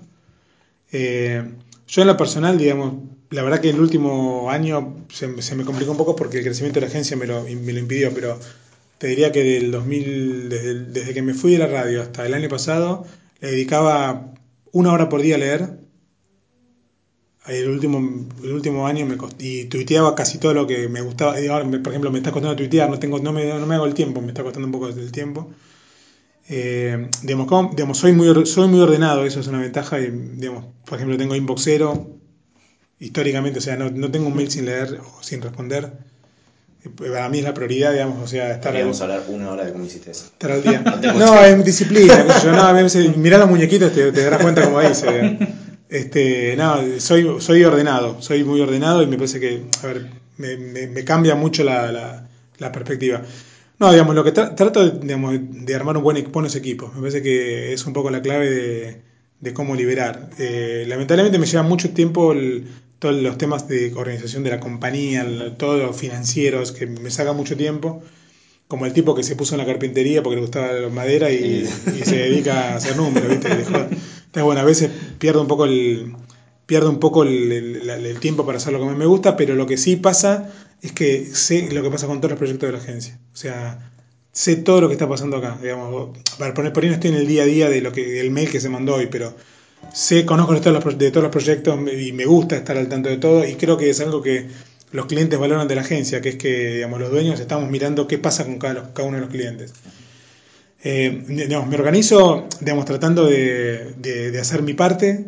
[0.91, 1.43] Eh,
[1.87, 2.93] yo en lo personal, digamos,
[3.29, 6.79] la verdad que el último año se, se me complicó un poco porque el crecimiento
[6.79, 8.39] de la agencia me lo, me lo impidió, pero
[8.97, 12.33] te diría que del 2000, desde, desde que me fui de la radio hasta el
[12.33, 13.05] año pasado,
[13.41, 14.33] le dedicaba
[14.71, 15.79] una hora por día a leer.
[17.47, 21.39] El último, el último año me cost- y tuiteaba casi todo lo que me gustaba.
[21.39, 23.85] Y ahora, por ejemplo, me está costando tuitear, no, tengo, no, me, no me hago
[23.85, 25.51] el tiempo, me está costando un poco el tiempo.
[26.49, 29.99] Eh, digamos, como- digamos, soy, muy, soy muy ordenado, eso es una ventaja.
[29.99, 32.07] Y, digamos, por ejemplo, tengo inbox cero,
[32.99, 35.91] históricamente, o sea, no, no tengo un mail sin leer o sin responder.
[36.85, 39.71] Eh, Para mí es la prioridad, digamos, o sea, estar, Podríamos hablar una hora de
[39.73, 40.25] cómo hiciste eso.
[40.25, 40.83] estar al día.
[41.17, 44.81] No, es disciplina, yo, no, a veces, mirá los muñequitos, te, te darás cuenta como
[44.81, 45.37] dice.
[45.89, 50.57] Este, no, soy, soy ordenado, soy muy ordenado y me parece que, a ver, me,
[50.57, 52.27] me- cambia mucho la, la-
[52.71, 53.21] perspectiva.
[53.79, 57.21] No, digamos, lo que tra- trato digamos, de armar un buen, buenos equipos, me parece
[57.21, 58.97] que es un poco la clave de,
[59.39, 60.29] de cómo liberar.
[60.37, 62.65] Eh, lamentablemente me lleva mucho tiempo el-
[62.99, 67.31] todos los temas de organización de la compañía, el- todos los financieros, que me saca
[67.33, 68.01] mucho tiempo
[68.67, 71.67] como el tipo que se puso en la carpintería porque le gustaba la madera y,
[71.97, 73.47] y se dedica a hacer números, ¿viste?
[73.51, 74.89] Entonces, bueno, a veces
[75.19, 76.13] pierdo un poco el
[76.65, 79.37] pierdo un poco el, el- la- el tiempo para hacer lo que más me gusta,
[79.37, 80.49] pero lo que sí pasa
[80.81, 83.17] es que sé lo que pasa con todos los proyectos de la agencia.
[83.33, 83.89] O sea,
[84.33, 85.57] sé todo lo que está pasando acá.
[85.61, 88.05] Digamos, para poner por ahí no estoy en el día a día de lo que
[88.05, 89.33] del mail que se mandó hoy, pero
[89.93, 92.89] sé, conozco de todos los, pro- de todos los proyectos y me gusta estar al
[92.89, 94.47] tanto de todo y creo que es algo que
[94.91, 98.17] los clientes valoran de la agencia, que es que digamos, los dueños estamos mirando qué
[98.17, 99.73] pasa con cada, uno de los clientes.
[100.83, 105.25] Eh, digamos, me organizo digamos, tratando de, de- de hacer mi parte,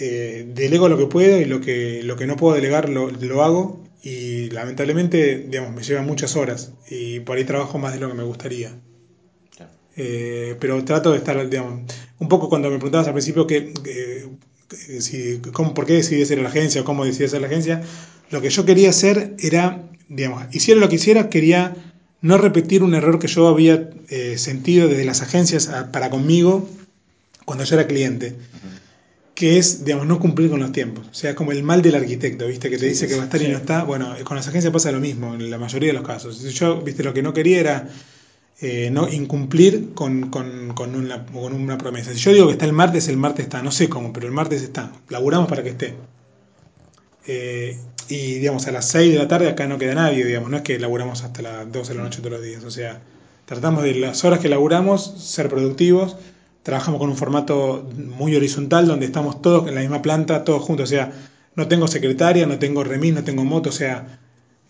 [0.00, 3.42] eh, delego lo que puedo y lo que, lo que no puedo delegar lo, lo
[3.42, 8.08] hago y lamentablemente digamos, me lleva muchas horas y por ahí trabajo más de lo
[8.08, 8.72] que me gustaría.
[9.96, 11.82] Eh, pero trato de estar, digamos,
[12.18, 14.26] un poco cuando me preguntabas al principio que- que
[15.00, 17.82] si, cómo, por qué decidí hacer la agencia o cómo decidí hacer la agencia,
[18.30, 21.74] lo que yo quería hacer era, digamos, hiciera lo que hiciera, quería
[22.22, 26.68] no repetir un error que yo había eh, sentido desde las agencias a- para conmigo
[27.44, 28.34] cuando yo era cliente,
[29.34, 31.06] que es, digamos, no cumplir con los tiempos.
[31.10, 32.68] O sea, como el mal del arquitecto, ¿viste?
[32.68, 33.82] Que te Sí, dice que va a estar y no está.
[33.84, 36.40] Bueno, con las agencias pasa lo mismo, en la mayoría de los casos.
[36.42, 37.02] Yo, ¿viste?
[37.02, 37.88] Lo que no quería era
[38.62, 42.12] eh, no incumplir con, con, con, una, con una promesa.
[42.12, 43.62] Si yo digo que está el martes, el martes está.
[43.62, 44.92] No sé cómo, pero el martes está.
[45.08, 45.94] Laburamos para que esté.
[47.26, 50.58] Eh, y digamos, a las 6 de la tarde acá no queda nadie, digamos, no
[50.58, 52.62] es que laburamos hasta las 12 de la noche todos los días.
[52.64, 53.00] O sea,
[53.46, 56.16] tratamos de las horas que laburamos ser productivos.
[56.62, 60.90] Trabajamos con un formato muy horizontal donde estamos todos en la misma planta, todos juntos.
[60.90, 61.12] O sea,
[61.54, 63.70] no tengo secretaria, no tengo remis, no tengo moto.
[63.70, 64.19] O sea,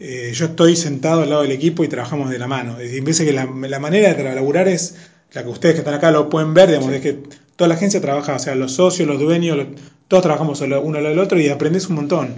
[0.01, 2.77] eh, yo estoy sentado al lado del equipo y trabajamos de la mano.
[2.77, 4.97] Decir, parece que la, la manera de laburar es
[5.33, 7.19] la que ustedes que están acá lo pueden ver, digamos, es que
[7.57, 9.67] toda la agencia trabaja, o sea, los socios, los dueños, los-
[10.09, 12.35] todos trabajamos uno al lado del otro y aprendes un montón.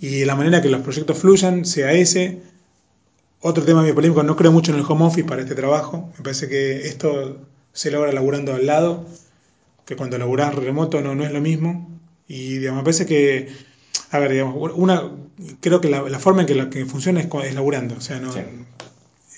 [0.00, 2.40] Y la manera que los proyectos fluyan sea ese.
[3.40, 6.10] Otro tema muy polémico, no creo mucho en el home office para este trabajo.
[6.16, 7.42] Me parece que esto
[7.74, 9.04] se logra laburando al lado,
[9.84, 11.90] que cuando laburás remoto no, no es lo mismo.
[12.26, 13.48] Y digamos, me parece que,
[14.10, 15.10] a ver, digamos, una,
[15.60, 17.96] creo que la, la forma en que, la, que funciona es, es laburando.
[17.96, 18.40] O sea, no, Sí.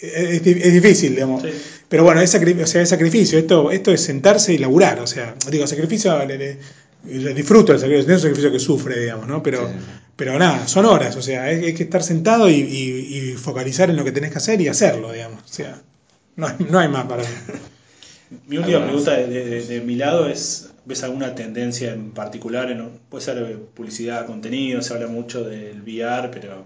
[0.02, 0.12] es,
[0.46, 1.42] es- es difícil, digamos.
[1.42, 1.48] Sí.
[1.88, 3.38] Pero bueno, es, sacri- o sea, es sacrificio.
[3.38, 5.00] Esto, esto es sentarse y laburar.
[5.00, 6.58] O sea, digo, sacrificio, le- le-
[7.06, 9.42] le disfruto el sacrificio, no es un sacrificio que sufre, digamos, ¿no?
[9.42, 9.74] Pero, Sí,
[10.16, 11.14] pero nada, son horas.
[11.16, 14.32] O sea, hay, hay que estar sentado y, y- y focalizar en lo que tenés
[14.32, 15.42] que hacer y hacerlo, digamos.
[15.44, 15.80] O sea,
[16.36, 17.28] no hay, no hay más para mí.
[18.48, 22.70] Mi última pregunta de, de- de mi lado es, ¿ves alguna tendencia en particular?
[22.70, 26.64] En, puede ser publicidad, contenido, se habla mucho del VR, pero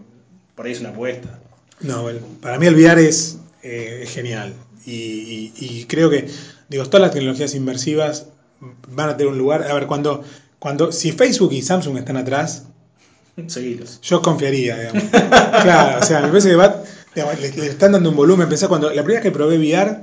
[0.54, 1.38] por ahí es una apuesta.
[1.80, 2.06] No,
[2.40, 4.52] para mí el VR es, eh, es genial.
[4.86, 6.26] Y, y- y creo que,
[6.68, 8.26] digo, todas las tecnologías inmersivas
[8.88, 9.62] van a tener un lugar.
[9.70, 10.22] A ver, cuando,
[10.58, 12.64] cuando si Facebook y Samsung están atrás,
[13.46, 14.00] Seguilos.
[14.02, 15.04] yo confiaría, digamos.
[15.62, 16.82] claro, o sea, me parece que va,
[17.14, 18.48] digamos, le, le están dando un volumen.
[18.48, 19.96] Pensá cuando la primera vez que probé VR,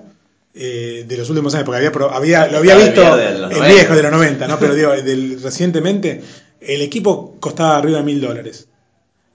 [0.59, 3.67] eh, de los últimos años, porque había, había, lo había visto el 90.
[3.73, 4.59] viejo de los 90, ¿no?
[4.59, 6.21] Pero digo, del- recientemente
[6.61, 8.67] el equipo costaba arriba de mil dólares.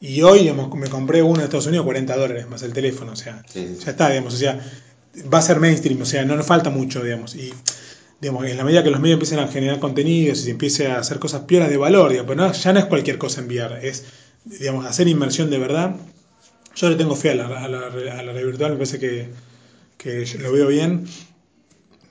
[0.00, 3.16] Y hoy digamos, me compré uno de Estados Unidos 40 dólares más el teléfono, o
[3.16, 3.84] sea, Sí, sí, sí.
[3.84, 4.58] ya está, digamos, o sea,
[5.32, 7.36] va a ser mainstream, o sea, no nos falta mucho, digamos.
[7.36, 7.52] Y
[8.20, 10.98] digamos, en la medida que los medios empiecen a generar contenidos y se empiece a
[10.98, 14.04] hacer cosas piolas de valor, digamos, pero no- ya no es cualquier cosa enviar, es,
[14.44, 15.94] digamos, hacer inmersión de verdad.
[16.74, 19.28] Yo le tengo fe a la, a la, a la realidad virtual, me parece que,
[19.96, 21.06] que yo lo veo bien.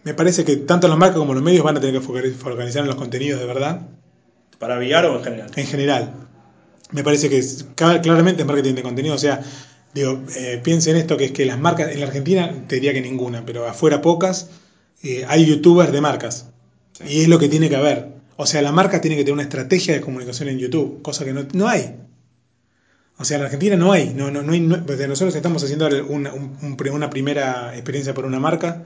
[0.04, 2.82] Me parece que tanto las marcas como los medios van a tener que foca- focalizar
[2.82, 3.88] en los contenidos de verdad,
[4.58, 5.52] ¿Para VR o en general?
[5.56, 6.14] en general.
[6.92, 9.42] Me parece que es- claramente es marketing de contenido, o sea,
[9.94, 13.02] digo, eh, piensen esto, que es que las marcas, en la Argentina te diría que
[13.02, 14.50] ninguna, pero afuera pocas,
[15.04, 16.48] eh, hay youtubers de marcas.
[16.94, 17.04] Sí.
[17.08, 18.10] Y es lo que tiene que haber.
[18.38, 21.34] O sea, la marca tiene que tener una estrategia de comunicación en YouTube, cosa que
[21.34, 21.96] no, no hay.
[23.22, 24.13] O sea, en la Argentina no hay.
[24.13, 28.39] No, no, no hay no- pues nosotros estamos haciendo una, una primera experiencia por una
[28.39, 28.86] marca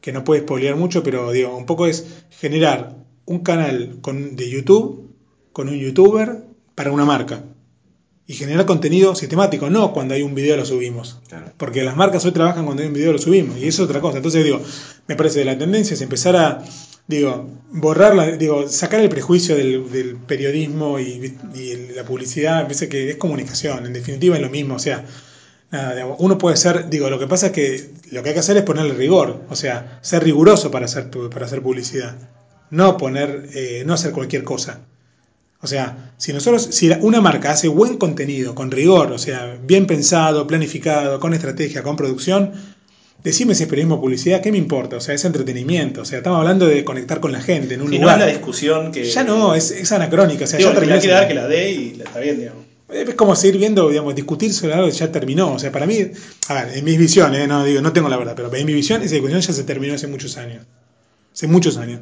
[0.00, 2.96] que no puede spoilear mucho, pero digo, un poco es generar
[3.26, 5.16] un canal con, de YouTube
[5.52, 6.44] con un youtuber
[6.74, 7.44] para una marca.
[8.32, 11.18] Y generar contenido sistemático, no cuando hay un video lo subimos.
[11.28, 11.52] Claro.
[11.58, 13.58] Porque las marcas hoy trabajan cuando hay un video lo subimos.
[13.58, 14.16] Y eso es otra cosa.
[14.16, 14.58] Entonces digo,
[15.06, 16.64] me parece que la tendencia es empezar a,
[17.06, 21.36] digo, borrar, la, digo, sacar el prejuicio del, del periodismo y,
[21.94, 22.60] la publicidad.
[22.60, 23.84] Me parece que es comunicación.
[23.84, 24.76] En definitiva es lo mismo.
[24.76, 25.04] O sea,
[25.70, 28.40] nada, digamos, uno puede ser, digo, lo que pasa es que lo que hay que
[28.40, 29.42] hacer es ponerle rigor.
[29.50, 32.16] O sea, ser riguroso para hacer, para hacer publicidad.
[32.70, 34.86] No poner, eh, no hacer cualquier cosa.
[35.62, 39.86] O sea, si nosotros, si una marca hace buen contenido, con rigor, o sea, bien
[39.86, 42.52] pensado, planificado, con estrategia, con producción,
[43.22, 44.96] decime si es periodismo o publicidad, ¿qué me importa?
[44.96, 46.00] O sea, es entretenimiento.
[46.02, 48.18] O sea, estamos hablando de conectar con la gente en un Si no lugar.
[48.18, 49.04] es la discusión que.
[49.04, 50.44] ya no, es, es anacrónica.
[50.44, 52.38] O sea, Digo, ya que terminó esa- dar, que la dé y la- está bien,
[52.40, 52.64] digamos.
[52.92, 55.52] es como seguir viendo, digamos, discutir sobre algo que ya terminó.
[55.52, 56.10] O sea, para mí,
[56.48, 57.46] a ver, en mi visión, ¿eh?
[57.46, 59.94] no, digo, no tengo la verdad, pero en mi visión esa discusión ya se terminó
[59.94, 60.66] hace muchos años.
[61.32, 62.00] Hace muchos años.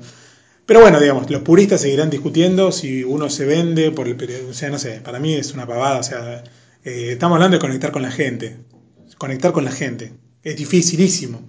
[0.70, 4.50] Pero bueno, digamos, los puristas seguirán discutiendo si uno se vende por el periodo.
[4.50, 5.98] O sea, no sé, para mí es una pavada.
[5.98, 6.44] O sea,
[6.84, 8.56] eh, estamos hablando de conectar con la gente.
[9.18, 10.12] Conectar con la gente.
[10.44, 11.42] Es dificilísimo.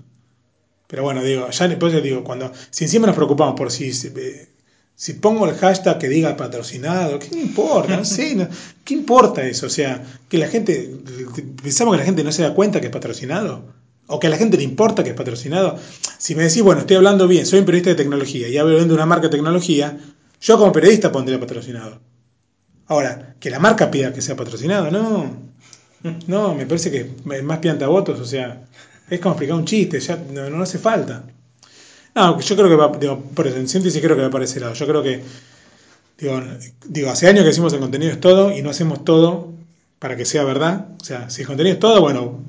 [0.88, 4.50] Pero bueno, digo, ya después digo, cuando, si encima nos preocupamos por si, eh,
[4.96, 7.98] si pongo el hashtag que diga patrocinado, ¿qué me importa?
[7.98, 8.48] No sé, no-
[8.84, 9.68] ¿qué importa eso?
[9.68, 10.90] O sea, que la gente,
[11.62, 13.66] pensamos que la gente no se da cuenta que es patrocinado,
[14.12, 15.78] o que a la gente le importa que es patrocinado.
[16.18, 18.94] Si me decís, bueno, estoy hablando bien, soy un periodista de tecnología y hablo de
[18.94, 19.98] una marca de tecnología,
[20.42, 22.00] yo como periodista pondría patrocinado.
[22.88, 25.52] Ahora, que la marca pida que sea patrocinado, no.
[26.28, 28.64] No, me parece que es más piantavotos, o sea,
[29.10, 31.24] es como explicar un chiste, ya no, hace falta.
[32.16, 34.74] No, yo creo que va, por eso, en síntesis creo que va para ese lado.
[34.74, 35.22] Yo creo que,
[36.18, 36.42] digo,
[36.86, 39.54] digo, hace años que decimos el contenido es todo y no hacemos todo
[40.00, 40.88] para que sea verdad.
[41.00, 42.44] O sea, si el contenido es todo, bueno,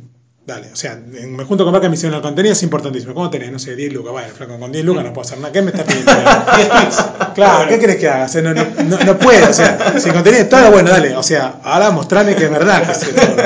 [0.46, 0.72] dale.
[0.72, 3.14] O sea, me junto con marca misión el contenido es importantísimo.
[3.14, 3.52] ¿Cómo tenés?
[3.52, 4.12] No sé, 10 lucas.
[4.12, 5.52] Bueno, flaco, con 10 lucas no puedo hacer nada.
[5.52, 6.12] ¿Qué me estás pidiendo?
[7.34, 8.26] Claro, ¿qué querés que haga?
[8.26, 10.90] O sea, no, no, no, no puedo, o sea, si el contenido es todo, bueno,
[10.90, 13.36] dale, o sea, ahora mostrame que es verdad que es todo.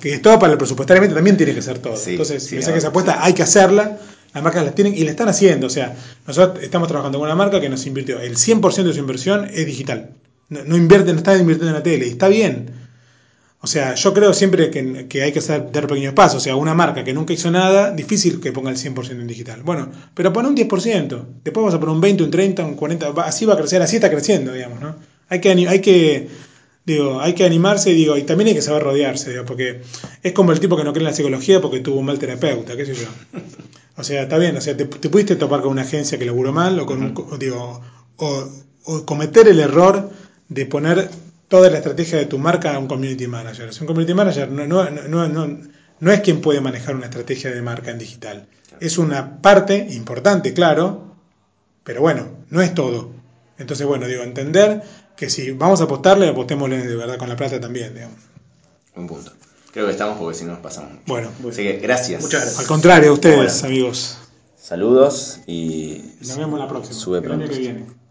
[0.00, 1.96] Que es todo para el presupuestariamente también tiene que ser todo.
[1.96, 3.98] Sí, Entonces, sí, no, que esa apuesta hay que hacerla,
[4.34, 5.68] las marcas la tienen y la están haciendo.
[5.68, 5.94] O sea,
[6.26, 9.64] nosotros estamos trabajando con una marca que nos invirtió, el 100% de su inversión es
[9.64, 10.10] digital.
[10.48, 12.70] No, no invierte, no está invirtiendo en la tele, y está bien.
[13.66, 16.36] O sea, yo creo siempre que, que hay que hacer, dar pequeños pasos.
[16.36, 19.64] O sea, una marca que nunca hizo nada, difícil que ponga el 100% en digital.
[19.64, 21.24] Bueno, pero pon un 10%.
[21.42, 23.10] Después vas a poner un 20, un 30, un 40.
[23.10, 24.94] va- así va a crecer, así está creciendo, digamos, ¿no?
[25.28, 26.28] Hay que, hay que,
[26.84, 29.80] digo, hay que animarse, digo, y también hay que saber rodearse, digo, porque
[30.22, 32.76] es como el tipo que no cree en la psicología porque tuvo un mal terapeuta,
[32.76, 33.08] qué sé yo.
[33.96, 36.52] O sea, está bien, o sea, te, te pudiste topar con una agencia que laburó
[36.52, 37.80] mal o con un, digo,
[38.18, 38.48] o,
[38.84, 40.08] o cometer el error
[40.48, 41.10] de poner
[41.48, 43.70] toda la estrategia de tu marca a un community manager.
[43.80, 45.58] Un community manager no, no, no, no,
[46.00, 48.46] no es quien puede manejar una estrategia de marca en digital.
[48.80, 51.14] Es una parte importante, claro,
[51.84, 53.10] pero bueno, no es todo.
[53.58, 54.82] Entonces, bueno, digo, entender
[55.16, 58.18] que si vamos a apostarle, apostémosle de verdad con la plata también, digamos.
[58.96, 59.32] Un punto.
[59.72, 60.92] Creo que estamos porque si no nos pasamos.
[61.06, 62.20] Bueno, Así que gracias.
[62.22, 62.60] Muchas gracias.
[62.60, 63.66] al contrario, a ustedes, Bueno.
[63.74, 64.18] amigos.
[64.56, 67.54] Saludos y Nos vemos la próxima, Sube el año pronto.
[67.54, 67.86] que viene.